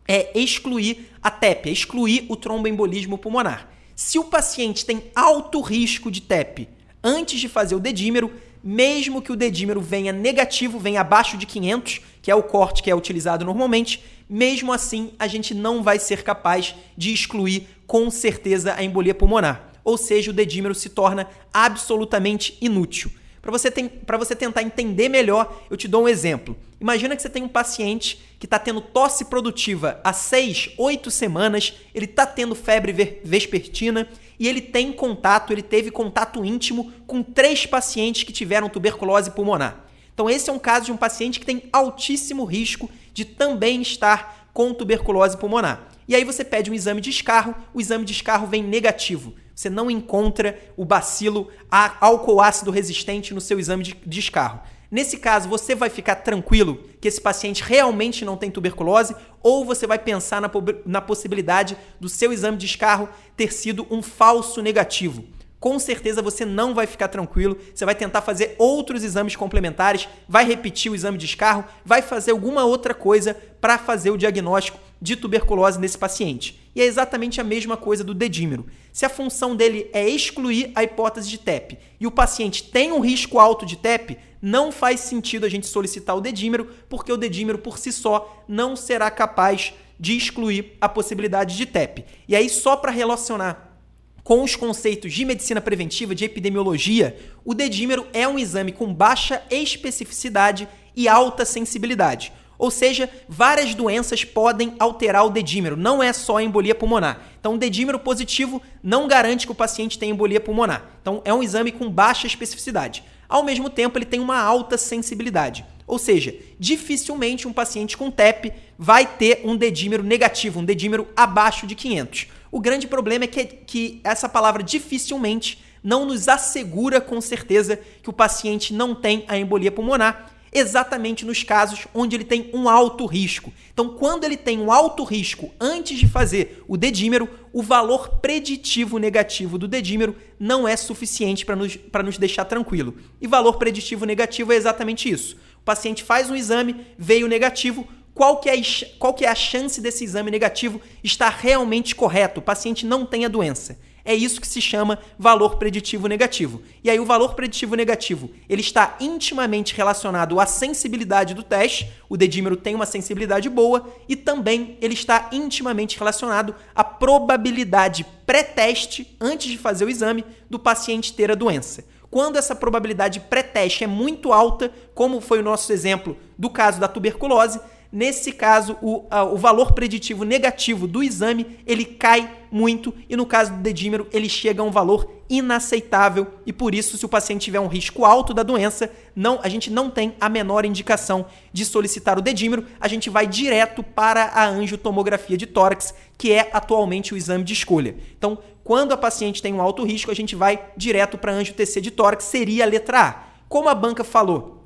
[0.08, 3.70] é excluir a TEP, é excluir o tromboembolismo pulmonar.
[3.98, 6.70] Se o paciente tem alto risco de TEP
[7.04, 8.32] antes de fazer o dedímero,
[8.64, 12.92] mesmo que o dedímero venha negativo, venha abaixo de 500, que é o corte que
[12.92, 18.74] é utilizado normalmente, mesmo assim a gente não vai ser capaz de excluir com certeza
[18.76, 19.72] a embolia pulmonar.
[19.84, 23.12] Ou seja, o dedímero se torna absolutamente inútil.
[23.42, 23.74] Para você,
[24.20, 26.56] você tentar entender melhor, eu te dou um exemplo.
[26.80, 31.74] Imagina que você tem um paciente que está tendo tosse produtiva há 6, 8 semanas,
[31.94, 34.08] ele está tendo febre vespertina
[34.42, 39.86] e ele tem contato, ele teve contato íntimo com três pacientes que tiveram tuberculose pulmonar.
[40.12, 44.50] Então, esse é um caso de um paciente que tem altíssimo risco de também estar
[44.52, 45.88] com tuberculose pulmonar.
[46.08, 49.36] E aí você pede um exame de escarro, o exame de escarro vem negativo.
[49.54, 54.60] Você não encontra o bacilo álcool ácido resistente no seu exame de, de escarro.
[54.92, 59.88] Nesse caso, você vai ficar tranquilo que esse paciente realmente não tem tuberculose ou você
[59.88, 60.52] vai pensar na,
[60.86, 65.24] na possibilidade do seu exame de escarro ter sido um falso negativo
[65.62, 67.56] com certeza você não vai ficar tranquilo.
[67.74, 72.32] Você vai tentar fazer outros exames complementares, vai repetir o exame de escarro, vai fazer
[72.32, 76.60] alguma outra coisa para fazer o diagnóstico de tuberculose nesse paciente.
[76.76, 78.66] E é exatamente a mesma coisa do dedímero.
[78.92, 83.00] Se a função dele é excluir a hipótese de TEP e o paciente tem um
[83.00, 87.60] risco alto de TEP, não faz sentido a gente solicitar o dedímero, porque o dedímero
[87.60, 92.06] por si só não será capaz de excluir a possibilidade de TEP.
[92.28, 93.78] E aí, só para relacionar
[94.24, 99.44] com os conceitos de medicina preventiva, de epidemiologia, o dedímero é um exame com baixa
[99.50, 102.32] especificidade e alta sensibilidade.
[102.58, 107.20] Ou seja, várias doenças podem alterar o dedímero, não é só a embolia pulmonar.
[107.40, 110.92] Então, o dedímero positivo não garante que o paciente tenha embolia pulmonar.
[111.02, 113.04] Então, é um exame com baixa especificidade.
[113.32, 115.66] Ao mesmo tempo, ele tem uma alta sensibilidade.
[115.88, 121.66] Ou seja, dificilmente um paciente com TEP vai ter um dedímero negativo, um dedímero abaixo
[121.66, 122.28] de 500.
[122.52, 128.10] O grande problema é que, que essa palavra dificilmente não nos assegura com certeza que
[128.10, 133.06] o paciente não tem a embolia pulmonar, exatamente nos casos onde ele tem um alto
[133.06, 133.54] risco.
[133.74, 138.98] Então, quando ele tem um alto risco antes de fazer o dedímero, o valor preditivo
[138.98, 142.96] negativo do dedímero não é suficiente para nos, nos deixar tranquilo.
[143.22, 145.38] E valor preditivo negativo é exatamente isso.
[145.58, 148.62] O paciente faz um exame, veio negativo, qual que, é,
[149.00, 153.26] qual que é a chance desse exame negativo estar realmente correto, o paciente não tem
[153.26, 153.80] a doença.
[154.04, 156.62] É isso que se chama valor preditivo negativo.
[156.84, 162.18] E aí o valor preditivo negativo, ele está intimamente relacionado à sensibilidade do teste, o
[162.18, 169.52] dedímero tem uma sensibilidade boa, e também ele está intimamente relacionado à probabilidade pré-teste, antes
[169.52, 171.86] de fazer o exame, do paciente ter a doença.
[172.10, 176.88] Quando essa probabilidade pré-teste é muito alta, como foi o nosso exemplo do caso da
[176.88, 177.60] tuberculose,
[177.92, 183.26] Nesse caso, o, a, o valor preditivo negativo do exame ele cai muito e no
[183.26, 187.44] caso do dedímero ele chega a um valor inaceitável e por isso, se o paciente
[187.44, 191.66] tiver um risco alto da doença, não, a gente não tem a menor indicação de
[191.66, 197.14] solicitar o dedímero, a gente vai direto para a angiotomografia de tórax, que é atualmente
[197.14, 197.96] o exame de escolha.
[198.18, 201.82] Então, quando a paciente tem um alto risco, a gente vai direto para a angio-TC
[201.82, 203.24] de tórax, seria a letra A.
[203.50, 204.61] Como a banca falou,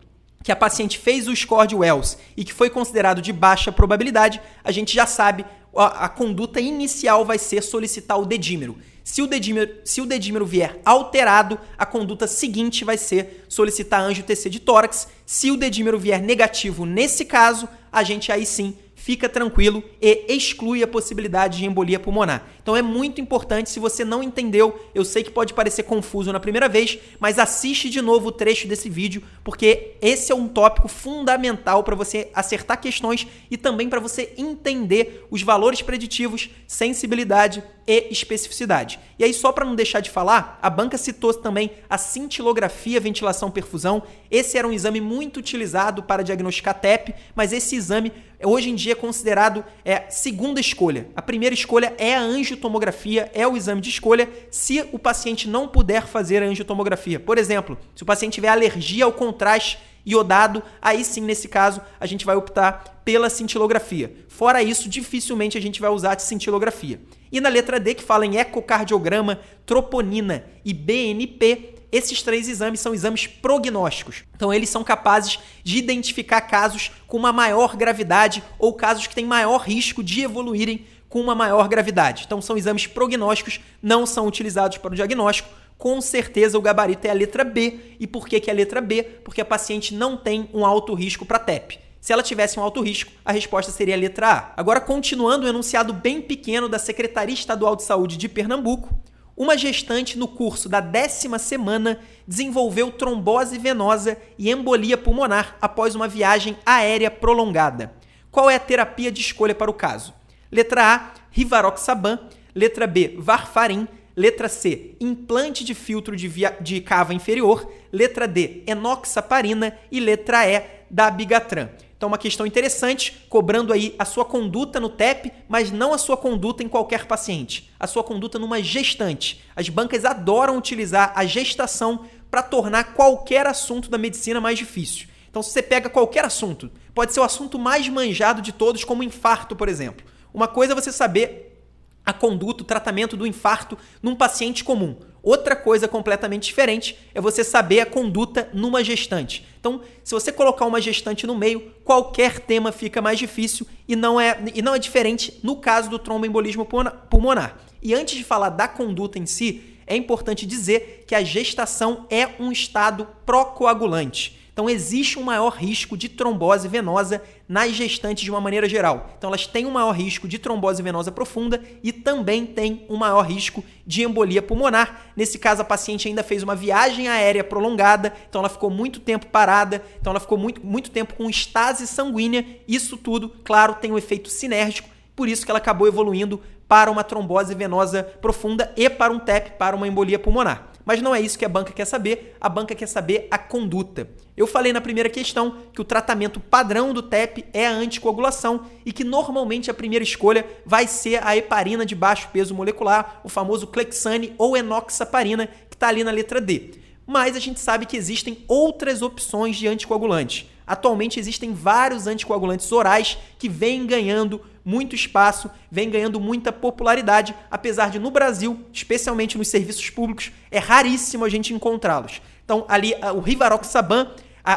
[0.45, 4.39] que a paciente fez o score de Wells e que foi considerado de baixa probabilidade,
[4.63, 5.43] a gente já sabe
[5.75, 8.77] a, a conduta inicial vai ser solicitar o dedímero.
[9.03, 14.21] Se o dedímero, se o dedímero vier alterado, a conduta seguinte vai ser solicitar anjo
[14.21, 15.07] TC de tórax.
[15.25, 20.81] Se o dedímero vier negativo nesse caso, a gente aí sim fica tranquilo e exclui
[20.81, 22.43] a possibilidade de embolia pulmonar.
[22.59, 26.39] Então é muito importante, se você não entendeu, eu sei que pode parecer confuso na
[26.39, 30.87] primeira vez, mas assiste de novo o trecho desse vídeo, porque esse é um tópico
[30.87, 38.07] fundamental para você acertar questões e também para você entender os valores preditivos, sensibilidade e
[38.11, 38.99] especificidade.
[39.17, 44.03] E aí, só para não deixar de falar, a banca citou também a cintilografia ventilação-perfusão.
[44.29, 48.11] Esse era um exame muito utilizado para diagnosticar TEP, mas esse exame
[48.43, 51.07] hoje em dia é considerado é, segunda escolha.
[51.15, 55.67] A primeira escolha é a angiotomografia, é o exame de escolha, se o paciente não
[55.67, 57.19] puder fazer a angiotomografia.
[57.19, 62.05] Por exemplo, se o paciente tiver alergia ao contraste iodado, aí sim, nesse caso, a
[62.05, 64.13] gente vai optar pela cintilografia.
[64.27, 66.99] Fora isso, dificilmente a gente vai usar a cintilografia.
[67.35, 72.93] E na letra D, que fala em ecocardiograma, troponina e BNP, esses três exames são
[72.93, 74.23] exames prognósticos.
[74.33, 79.25] Então, eles são capazes de identificar casos com uma maior gravidade ou casos que têm
[79.25, 82.23] maior risco de evoluírem com uma maior gravidade.
[82.25, 85.49] Então, são exames prognósticos, não são utilizados para o diagnóstico.
[85.77, 87.97] Com certeza, o gabarito é a letra B.
[87.99, 89.03] E por que, que é a letra B?
[89.25, 91.84] Porque a paciente não tem um alto risco para TEP.
[92.05, 94.53] Se ela tivesse um alto risco, a resposta seria a letra A.
[94.57, 98.95] Agora, continuando o enunciado bem pequeno da Secretaria Estadual de Saúde de Pernambuco,
[99.35, 106.07] uma gestante no curso da décima semana desenvolveu trombose venosa e embolia pulmonar após uma
[106.07, 107.91] viagem aérea prolongada.
[108.29, 110.13] Qual é a terapia de escolha para o caso?
[110.51, 112.19] Letra A, Rivaroxaban.
[112.53, 113.87] Letra B, Varfarin.
[114.15, 116.55] Letra C, implante de filtro de, via...
[116.61, 117.67] de cava inferior.
[117.91, 119.75] Letra D, enoxaparina.
[119.91, 121.69] E letra E, dabigatran.
[121.97, 126.17] Então, uma questão interessante, cobrando aí a sua conduta no TEP, mas não a sua
[126.17, 127.71] conduta em qualquer paciente.
[127.79, 129.41] A sua conduta numa gestante.
[129.55, 135.07] As bancas adoram utilizar a gestação para tornar qualquer assunto da medicina mais difícil.
[135.29, 139.03] Então, se você pega qualquer assunto, pode ser o assunto mais manjado de todos, como
[139.03, 140.05] infarto, por exemplo.
[140.33, 141.63] Uma coisa é você saber
[142.05, 144.97] a conduta, o tratamento do infarto num paciente comum.
[145.25, 149.43] Outra coisa completamente diferente é você saber a conduta numa gestante.
[149.59, 154.21] Então, se você colocar uma gestante no meio, qualquer tema fica mais difícil e não
[154.21, 156.67] é, e não é diferente no caso do tromboembolismo
[157.09, 157.57] pulmonar.
[157.81, 162.29] E antes de falar da conduta em si, é importante dizer que a gestação é
[162.39, 164.44] um estado procoagulante.
[164.55, 169.09] Então existe um maior risco de trombose venosa nas gestantes de uma maneira geral.
[169.17, 173.23] Então elas têm um maior risco de trombose venosa profunda e também têm um maior
[173.23, 175.11] risco de embolia pulmonar.
[175.13, 179.25] Nesse caso a paciente ainda fez uma viagem aérea prolongada, então ela ficou muito tempo
[179.25, 182.45] parada, então ela ficou muito, muito tempo com estase sanguínea.
[182.65, 184.87] Isso tudo, claro, tem um efeito sinérgico,
[185.17, 189.57] por isso que ela acabou evoluindo para uma trombose venosa profunda e para um TEP,
[189.57, 190.74] para uma embolia pulmonar.
[190.85, 194.07] Mas não é isso que a banca quer saber, a banca quer saber a conduta.
[194.37, 198.93] Eu falei na primeira questão que o tratamento padrão do TEP é a anticoagulação e
[198.93, 203.67] que normalmente a primeira escolha vai ser a heparina de baixo peso molecular, o famoso
[203.67, 206.75] Clexane ou enoxaparina, que está ali na letra D.
[207.07, 210.49] Mas a gente sabe que existem outras opções de anticoagulante.
[210.67, 217.91] Atualmente existem vários anticoagulantes orais que vêm ganhando muito espaço, vêm ganhando muita popularidade, apesar
[217.91, 222.19] de no Brasil, especialmente nos serviços públicos, é raríssimo a gente encontrá-los.
[222.43, 224.11] Então, ali o Rivaroxaban,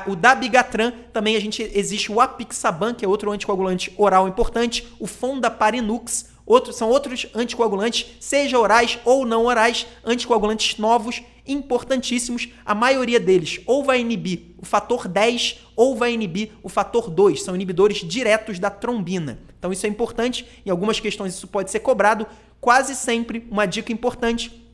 [0.07, 5.07] o Dabigatran, também a gente existe o Apixaban, que é outro anticoagulante oral importante, o
[5.07, 12.49] Fondaparinux, outros, são outros anticoagulantes, seja orais ou não orais, anticoagulantes novos, importantíssimos.
[12.65, 17.43] A maioria deles ou vai inibir o fator 10 ou vai inibir o fator 2.
[17.43, 19.41] São inibidores diretos da trombina.
[19.59, 20.47] Então isso é importante.
[20.65, 22.27] Em algumas questões isso pode ser cobrado.
[22.61, 24.69] Quase sempre, uma dica importante,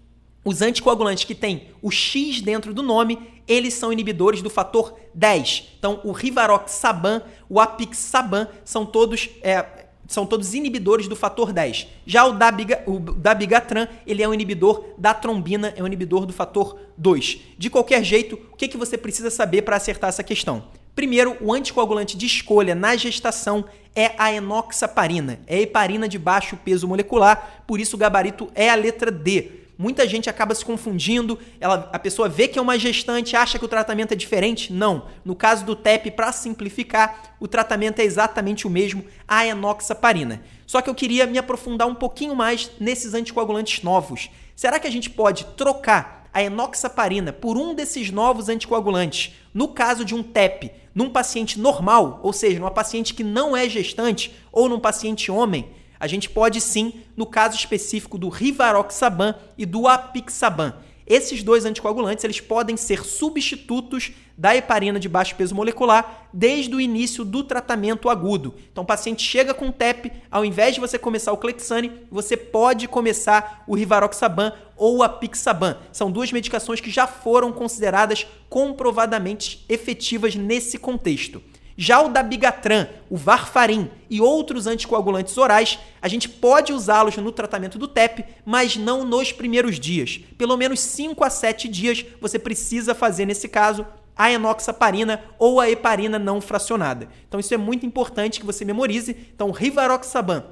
[0.45, 5.75] os anticoagulantes que têm o X dentro do nome, eles são inibidores do fator 10.
[5.79, 11.87] Então, o Rivaroxaban, o Apixaban, são todos é, são todos inibidores do fator 10.
[12.07, 16.33] Já o, dabiga, o dabigatran, ele é um inibidor da trombina, é um inibidor do
[16.33, 17.41] fator 2.
[17.59, 20.65] De qualquer jeito, o que, que você precisa saber para acertar essa questão?
[20.95, 23.65] Primeiro, o anticoagulante de escolha na gestação
[23.97, 28.71] é a enoxaparina, é a heparina de baixo peso molecular, por isso o gabarito é
[28.71, 29.64] a letra D.
[29.77, 33.65] Muita gente acaba se confundindo, ela, a pessoa vê que é uma gestante, acha que
[33.65, 34.73] o tratamento é diferente.
[34.73, 35.07] Não.
[35.25, 40.43] No caso do TEP, para simplificar, o tratamento é exatamente o mesmo, a enoxaparina.
[40.67, 44.31] Só que eu queria me aprofundar um pouquinho mais nesses anticoagulantes novos.
[44.55, 50.05] Será que a gente pode trocar a enoxaparina por um desses novos anticoagulantes, no caso
[50.05, 54.69] de um TEP, num paciente normal, ou seja, numa paciente que não é gestante ou
[54.69, 55.69] num paciente homem?
[55.99, 60.75] A gente pode sim, no caso específico do Rivaroxaban e do Apixaban.
[61.07, 66.81] Esses dois anticoagulantes eles podem ser substitutos da heparina de baixo peso molecular desde o
[66.81, 68.55] início do tratamento agudo.
[68.73, 72.89] Então o paciente chega com TEP, ao invés de você começar o Clexane, você pode
[72.89, 75.77] começar o Rivaroxaban ou o Apixaban.
[75.93, 81.43] São duas medicações que já foram consideradas comprovadamente efetivas nesse contexto.
[81.77, 87.79] Já o dabigatran, o varfarin e outros anticoagulantes orais, a gente pode usá-los no tratamento
[87.79, 90.21] do TEP, mas não nos primeiros dias.
[90.39, 93.85] Pelo menos 5 a 7 dias você precisa fazer nesse caso
[94.17, 97.09] a enoxaparina ou a heparina não fracionada.
[97.27, 99.17] Então isso é muito importante que você memorize.
[99.35, 100.45] Então Rivaroxaban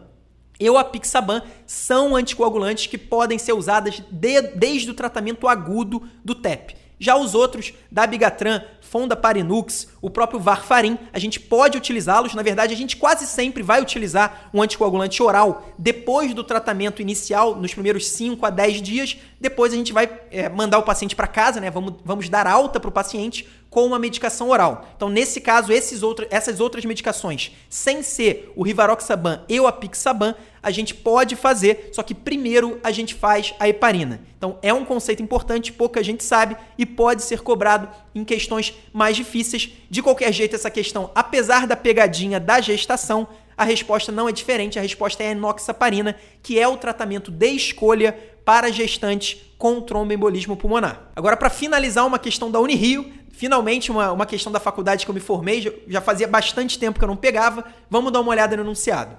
[0.58, 6.34] e o Apixaban são anticoagulantes que podem ser usados de, desde o tratamento agudo do
[6.34, 6.76] TEP.
[6.98, 8.62] Já os outros, Dabigatran,
[8.92, 12.34] Fonda Parinux, o próprio Varfarin, a gente pode utilizá-los.
[12.34, 17.56] Na verdade, a gente quase sempre vai utilizar um anticoagulante oral depois do tratamento inicial,
[17.56, 19.16] nos primeiros 5 a 10 dias.
[19.40, 21.70] Depois a gente vai é, mandar o paciente para casa, né?
[21.70, 24.86] Vamos, vamos dar alta para o paciente com uma medicação oral.
[24.94, 30.34] Então, nesse caso, esses outro, essas outras medicações, sem ser o Rivaroxaban e o Apixaban,
[30.62, 34.20] a gente pode fazer, só que primeiro a gente faz a heparina.
[34.38, 39.16] Então, é um conceito importante, pouca gente sabe e pode ser cobrado em questões mais
[39.16, 39.70] difíceis.
[39.90, 44.78] De qualquer jeito, essa questão, apesar da pegadinha da gestação, a resposta não é diferente,
[44.78, 50.56] a resposta é a enoxaparina, que é o tratamento de escolha para gestantes com tromboembolismo
[50.56, 51.10] pulmonar.
[51.14, 55.14] Agora, para finalizar uma questão da Unirio, finalmente uma, uma questão da faculdade que eu
[55.14, 57.64] me formei, já fazia bastante tempo que eu não pegava.
[57.88, 59.16] Vamos dar uma olhada no enunciado.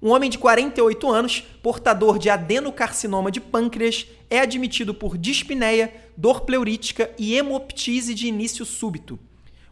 [0.00, 6.42] Um homem de 48 anos, portador de adenocarcinoma de pâncreas, é admitido por dispneia, dor
[6.42, 9.18] pleurítica e hemoptise de início súbito.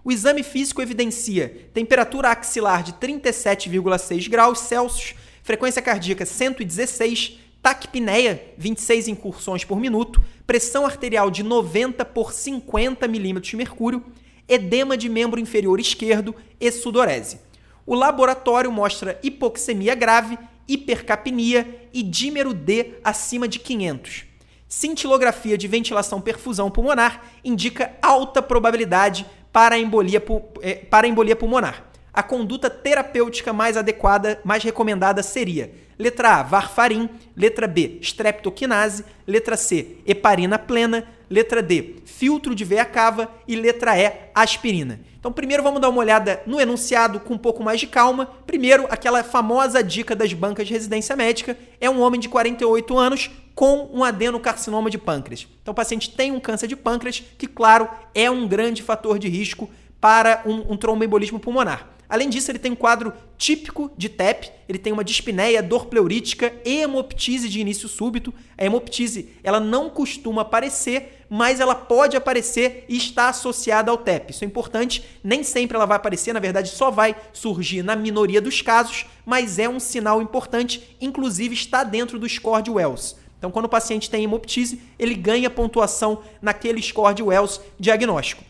[0.02, 5.14] O exame físico evidencia temperatura axilar de 37,6 graus Celsius,
[5.44, 13.50] frequência cardíaca 116, taquipneia 26 incursões por minuto, pressão arterial de 90 por 50 milímetros
[13.50, 14.04] de mercúrio,
[14.48, 17.45] edema de membro inferior esquerdo e sudorese.
[17.86, 24.24] O laboratório mostra hipoxemia grave, hipercapnia e dímero D acima de 500.
[24.68, 30.20] Cintilografia de ventilação perfusão pulmonar indica alta probabilidade para embolia,
[30.60, 31.86] eh, para embolia pulmonar.
[32.12, 39.56] A conduta terapêutica mais adequada, mais recomendada seria letra A, varfarin, letra B, streptokinase, letra
[39.56, 45.00] C, heparina plena, letra D, filtro de veia cava e letra E, aspirina.
[45.26, 48.26] Então, primeiro vamos dar uma olhada no enunciado com um pouco mais de calma.
[48.46, 53.28] Primeiro, aquela famosa dica das bancas de residência médica é um homem de 48 anos
[53.52, 55.48] com um adenocarcinoma de pâncreas.
[55.60, 59.28] Então, o paciente tem um câncer de pâncreas, que, claro, é um grande fator de
[59.28, 59.68] risco
[60.00, 61.95] para um, um tromboembolismo pulmonar.
[62.08, 66.54] Além disso, ele tem um quadro típico de TEP, ele tem uma dispneia, dor pleurítica
[66.64, 68.32] e hemoptise de início súbito.
[68.56, 74.30] A hemoptise, ela não costuma aparecer, mas ela pode aparecer e está associada ao TEP.
[74.30, 78.40] Isso é importante, nem sempre ela vai aparecer, na verdade só vai surgir na minoria
[78.40, 83.16] dos casos, mas é um sinal importante, inclusive está dentro do score de Wells.
[83.38, 88.42] Então, quando o paciente tem hemoptise, ele ganha pontuação naquele score de Wells diagnóstico.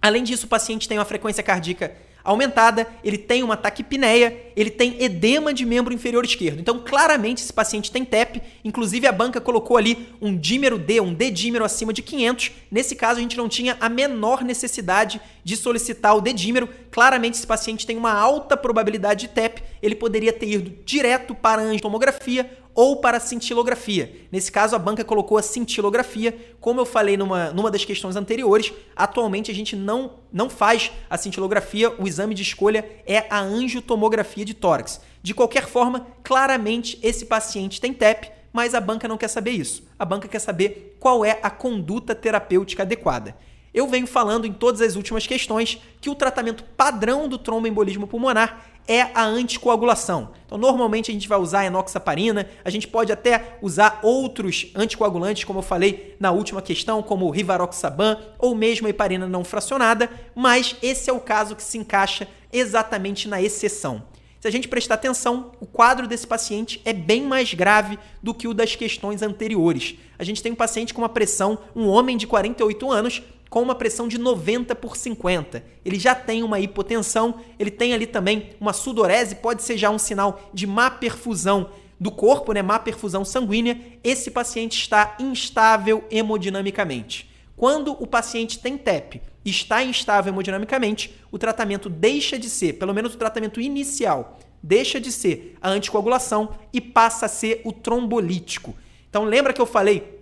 [0.00, 1.94] Além disso, o paciente tem uma frequência cardíaca
[2.24, 6.60] aumentada, ele tem uma taquipneia, ele tem edema de membro inferior esquerdo.
[6.60, 8.42] Então, claramente, esse paciente tem TEP.
[8.64, 12.52] Inclusive, a banca colocou ali um dímero D, um D-dímero acima de 500.
[12.70, 16.68] Nesse caso, a gente não tinha a menor necessidade de solicitar o D-dímero.
[16.90, 19.62] Claramente, esse paciente tem uma alta probabilidade de TEP.
[19.82, 24.26] Ele poderia ter ido direto para a angiotomografia ou para a cintilografia.
[24.30, 26.36] Nesse caso, a banca colocou a cintilografia.
[26.60, 31.16] Como eu falei numa, numa das questões anteriores, atualmente a gente não, não faz a
[31.16, 35.00] cintilografia, o exame de escolha é a angiotomografia de tórax.
[35.22, 39.82] De qualquer forma, claramente esse paciente tem TEP, mas a banca não quer saber isso.
[39.98, 43.36] A banca quer saber qual é a conduta terapêutica adequada.
[43.72, 48.69] Eu venho falando em todas as últimas questões que o tratamento padrão do tromboembolismo pulmonar
[48.86, 50.30] é a anticoagulação.
[50.46, 55.44] Então, normalmente a gente vai usar a enoxaparina, a gente pode até usar outros anticoagulantes,
[55.44, 60.10] como eu falei na última questão, como o rivaroxaban ou mesmo a heparina não fracionada,
[60.34, 64.02] mas esse é o caso que se encaixa exatamente na exceção.
[64.40, 68.48] Se a gente prestar atenção, o quadro desse paciente é bem mais grave do que
[68.48, 69.96] o das questões anteriores.
[70.18, 73.74] A gente tem um paciente com uma pressão, um homem de 48 anos, com uma
[73.74, 75.62] pressão de 90 por 50.
[75.84, 79.98] Ele já tem uma hipotensão, ele tem ali também uma sudorese, pode ser já um
[79.98, 83.78] sinal de má perfusão do corpo, né, má perfusão sanguínea.
[84.02, 87.28] Esse paciente está instável hemodinamicamente.
[87.56, 92.94] Quando o paciente tem TEP e está instável hemodinamicamente, o tratamento deixa de ser, pelo
[92.94, 98.74] menos o tratamento inicial, deixa de ser a anticoagulação e passa a ser o trombolítico.
[99.10, 100.19] Então lembra que eu falei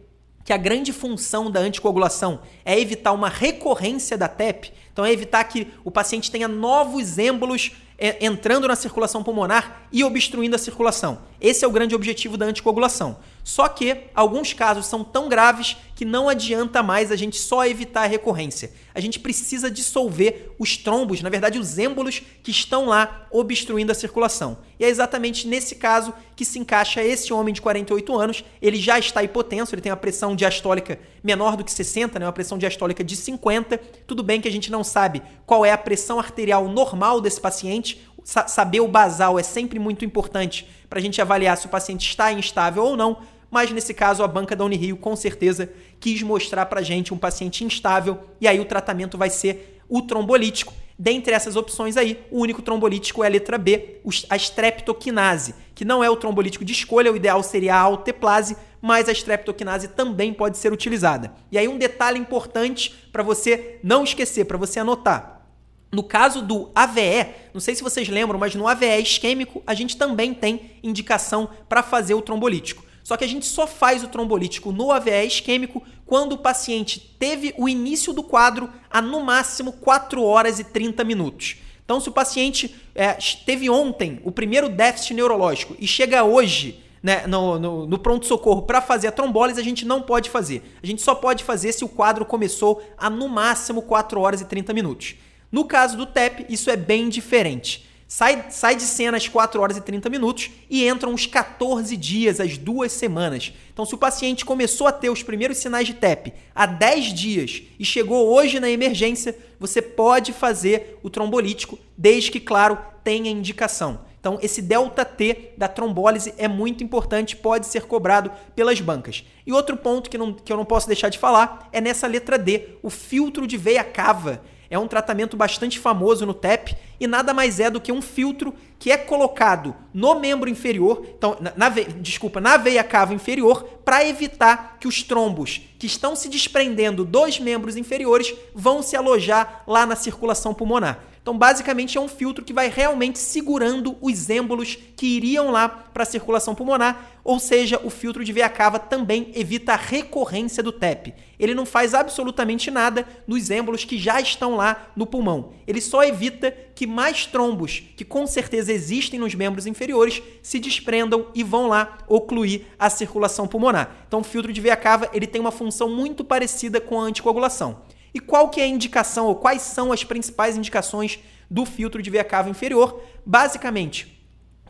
[0.48, 5.44] que a grande função da anticoagulação é evitar uma recorrência da TEP, então é evitar
[5.44, 11.18] que o paciente tenha novos êmbolos é, entrando na circulação pulmonar e obstruindo a circulação.
[11.38, 13.18] Esse é o grande objetivo da anticoagulação.
[13.48, 18.02] Só que alguns casos são tão graves que não adianta mais a gente só evitar
[18.02, 18.70] a recorrência.
[18.94, 23.94] A gente precisa dissolver os trombos, na verdade, os êmbolos que estão lá obstruindo a
[23.94, 24.58] circulação.
[24.78, 28.44] E é exatamente nesse caso que se encaixa esse homem de 48 anos.
[28.60, 32.26] Ele já está hipotenso, ele tem uma pressão diastólica menor do que 60, né?
[32.26, 33.78] uma pressão diastólica de 50.
[34.06, 38.06] Tudo bem que a gente não sabe qual é a pressão arterial normal desse paciente.
[38.22, 42.30] Saber o basal é sempre muito importante para a gente avaliar se o paciente está
[42.30, 45.70] instável ou não mas nesse caso a banca da Unirio com certeza
[46.00, 50.72] quis mostrar para gente um paciente instável e aí o tratamento vai ser o trombolítico.
[51.00, 56.02] Dentre essas opções aí, o único trombolítico é a letra B, a streptokinase, que não
[56.02, 60.58] é o trombolítico de escolha, o ideal seria a alteplase, mas a streptokinase também pode
[60.58, 61.32] ser utilizada.
[61.52, 65.46] E aí um detalhe importante para você não esquecer, para você anotar.
[65.90, 69.96] No caso do AVE, não sei se vocês lembram, mas no AVE isquêmico a gente
[69.96, 72.84] também tem indicação para fazer o trombolítico.
[73.08, 77.54] Só que a gente só faz o trombolítico no AVE isquêmico quando o paciente teve
[77.56, 81.56] o início do quadro a no máximo 4 horas e 30 minutos.
[81.82, 83.14] Então, se o paciente é,
[83.46, 88.82] teve ontem o primeiro déficit neurológico e chega hoje né, no, no, no pronto-socorro para
[88.82, 90.76] fazer a trombólise, a gente não pode fazer.
[90.82, 94.44] A gente só pode fazer se o quadro começou a no máximo 4 horas e
[94.44, 95.14] 30 minutos.
[95.50, 97.88] No caso do TEP, isso é bem diferente.
[98.10, 102.40] Sai, sai de cena às 4 horas e 30 minutos e entram os 14 dias,
[102.40, 103.52] as duas semanas.
[103.70, 107.62] Então, se o paciente começou a ter os primeiros sinais de TEP há 10 dias
[107.78, 114.00] e chegou hoje na emergência, você pode fazer o trombolítico, desde que, claro, tenha indicação.
[114.18, 119.22] Então, esse delta T da trombólise é muito importante, pode ser cobrado pelas bancas.
[119.46, 122.38] E outro ponto que, não, que eu não posso deixar de falar é nessa letra
[122.38, 127.32] D, o filtro de veia cava é um tratamento bastante famoso no TEP e nada
[127.32, 131.68] mais é do que um filtro que é colocado no membro inferior, então, na, na
[131.68, 137.40] desculpa, na veia cava inferior, para evitar que os trombos que estão se desprendendo dos
[137.40, 141.04] membros inferiores vão se alojar lá na circulação pulmonar.
[141.28, 146.02] Então, basicamente, é um filtro que vai realmente segurando os êmbolos que iriam lá para
[146.02, 150.72] a circulação pulmonar, ou seja, o filtro de veia cava também evita a recorrência do
[150.72, 151.12] TEP.
[151.38, 155.52] Ele não faz absolutamente nada nos êmbolos que já estão lá no pulmão.
[155.66, 161.26] Ele só evita que mais trombos, que com certeza existem nos membros inferiores, se desprendam
[161.34, 164.04] e vão lá ocluir a circulação pulmonar.
[164.08, 167.82] Então, o filtro de veia cava ele tem uma função muito parecida com a anticoagulação.
[168.12, 171.18] E qual que é a indicação, ou quais são as principais indicações
[171.50, 173.00] do filtro de veia cava inferior?
[173.24, 174.18] Basicamente,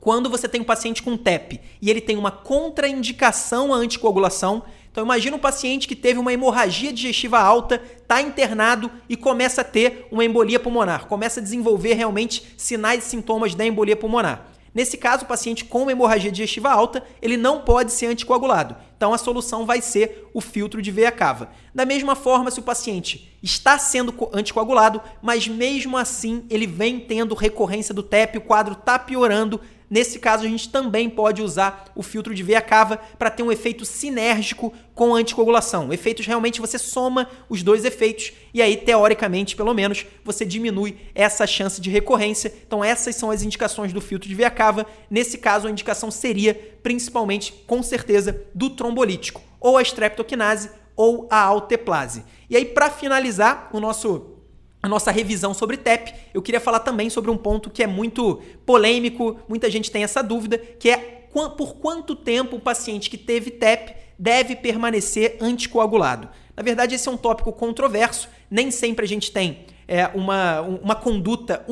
[0.00, 5.04] quando você tem um paciente com TEP e ele tem uma contraindicação à anticoagulação, então
[5.04, 10.06] imagina um paciente que teve uma hemorragia digestiva alta, está internado e começa a ter
[10.10, 14.57] uma embolia pulmonar, começa a desenvolver realmente sinais e sintomas da embolia pulmonar.
[14.74, 18.76] Nesse caso, o paciente com hemorragia digestiva alta, ele não pode ser anticoagulado.
[18.96, 21.50] Então a solução vai ser o filtro de veia cava.
[21.74, 27.34] Da mesma forma, se o paciente está sendo anticoagulado, mas mesmo assim ele vem tendo
[27.34, 29.60] recorrência do TEP, o quadro está piorando,
[29.90, 33.50] Nesse caso, a gente também pode usar o filtro de veia cava para ter um
[33.50, 35.92] efeito sinérgico com a anticoagulação.
[35.92, 41.46] Efeitos realmente você soma os dois efeitos e aí, teoricamente, pelo menos, você diminui essa
[41.46, 42.52] chance de recorrência.
[42.66, 44.86] Então, essas são as indicações do filtro de veia cava.
[45.10, 51.40] Nesse caso, a indicação seria principalmente, com certeza, do trombolítico, ou a streptokinase ou a
[51.40, 52.24] alteplase.
[52.50, 54.37] E aí, para finalizar o nosso
[54.82, 58.40] a nossa revisão sobre TEP, eu queria falar também sobre um ponto que é muito
[58.64, 61.18] polêmico, muita gente tem essa dúvida, que é
[61.56, 66.28] por quanto tempo o paciente que teve TEP deve permanecer anticoagulado.
[66.56, 70.94] Na verdade, esse é um tópico controverso, nem sempre a gente tem é, uma, uma
[70.94, 71.64] conduta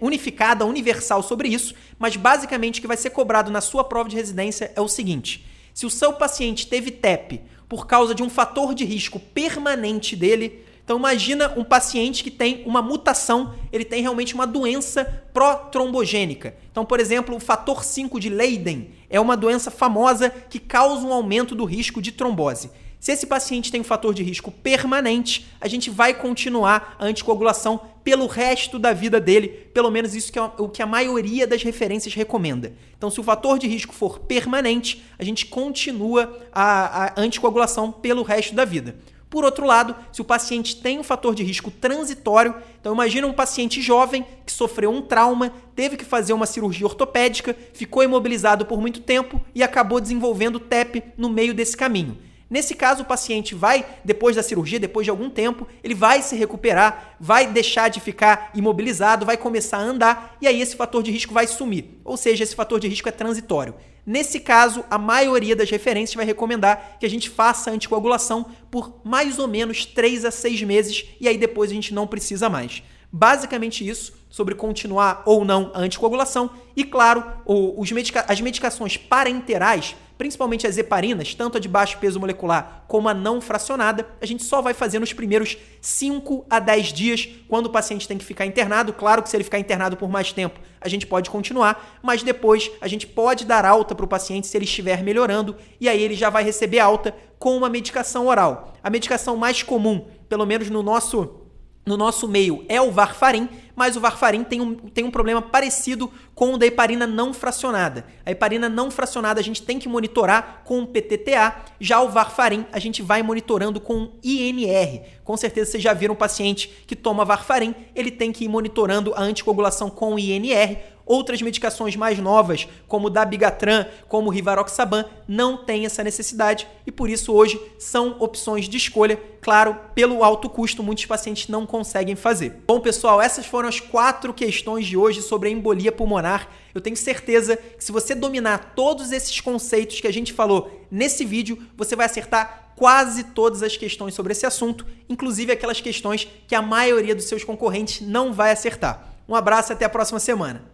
[0.00, 4.16] unificada, universal sobre isso, mas basicamente o que vai ser cobrado na sua prova de
[4.16, 8.74] residência é o seguinte: se o seu paciente teve TEP por causa de um fator
[8.74, 14.34] de risco permanente dele, então imagina um paciente que tem uma mutação, ele tem realmente
[14.34, 16.56] uma doença protrombogênica.
[16.70, 21.12] Então, por exemplo, o fator 5 de Leiden é uma doença famosa que causa um
[21.12, 22.70] aumento do risco de trombose.
[22.98, 27.80] Se esse paciente tem um fator de risco permanente, a gente vai continuar a anticoagulação
[28.04, 31.62] pelo resto da vida dele, pelo menos isso que é o que a maioria das
[31.62, 32.72] referências recomenda.
[32.96, 38.22] Então, se o fator de risco for permanente, a gente continua a, a anticoagulação pelo
[38.22, 38.96] resto da vida.
[39.32, 43.32] Por outro lado, se o paciente tem um fator de risco transitório, então imagina um
[43.32, 48.78] paciente jovem que sofreu um trauma, teve que fazer uma cirurgia ortopédica, ficou imobilizado por
[48.78, 52.18] muito tempo e acabou desenvolvendo TEP no meio desse caminho.
[52.50, 56.36] Nesse caso, o paciente vai, depois da cirurgia, depois de algum tempo, ele vai se
[56.36, 61.10] recuperar, vai deixar de ficar imobilizado, vai começar a andar e aí esse fator de
[61.10, 61.86] risco vai sumir.
[62.04, 63.74] Ou seja, esse fator de risco é transitório.
[64.04, 69.00] Nesse caso, a maioria das referências vai recomendar que a gente faça a anticoagulação por
[69.04, 72.82] mais ou menos 3 a 6 meses e aí depois a gente não precisa mais.
[73.12, 79.94] Basicamente isso sobre continuar ou não a anticoagulação e, claro, os medica as medicações parenterais
[80.22, 84.44] principalmente as heparinas, tanto a de baixo peso molecular como a não fracionada, a gente
[84.44, 88.46] só vai fazer nos primeiros 5 a 10 dias, quando o paciente tem que ficar
[88.46, 88.92] internado.
[88.92, 92.70] Claro que se ele ficar internado por mais tempo, a gente pode continuar, mas depois
[92.80, 96.14] a gente pode dar alta para o paciente se ele estiver melhorando, e aí ele
[96.14, 98.74] já vai receber alta com uma medicação oral.
[98.80, 101.41] A medicação mais comum, pelo menos no nosso
[101.84, 106.10] no nosso meio é o varfarin, mas o varfarin tem um, tem um problema parecido
[106.34, 108.06] com o da heparina não fracionada.
[108.24, 112.64] A heparina não fracionada a gente tem que monitorar com o PTTA, já o varfarin
[112.72, 115.02] a gente vai monitorando com INR.
[115.24, 119.12] Com certeza vocês já viram um paciente que toma varfarin, ele tem que ir monitorando
[119.14, 125.56] a anticoagulação com INR Outras medicações mais novas, como o Dabigatran, como o Rivaroxaban, não
[125.56, 129.20] têm essa necessidade e por isso hoje são opções de escolha.
[129.40, 132.62] Claro, pelo alto custo, muitos pacientes não conseguem fazer.
[132.66, 136.48] Bom, pessoal, essas foram as quatro questões de hoje sobre a embolia pulmonar.
[136.74, 141.24] Eu tenho certeza que se você dominar todos esses conceitos que a gente falou nesse
[141.24, 146.54] vídeo, você vai acertar quase todas as questões sobre esse assunto, inclusive aquelas questões que
[146.54, 149.14] a maioria dos seus concorrentes não vai acertar.
[149.28, 150.71] Um abraço e até a próxima semana.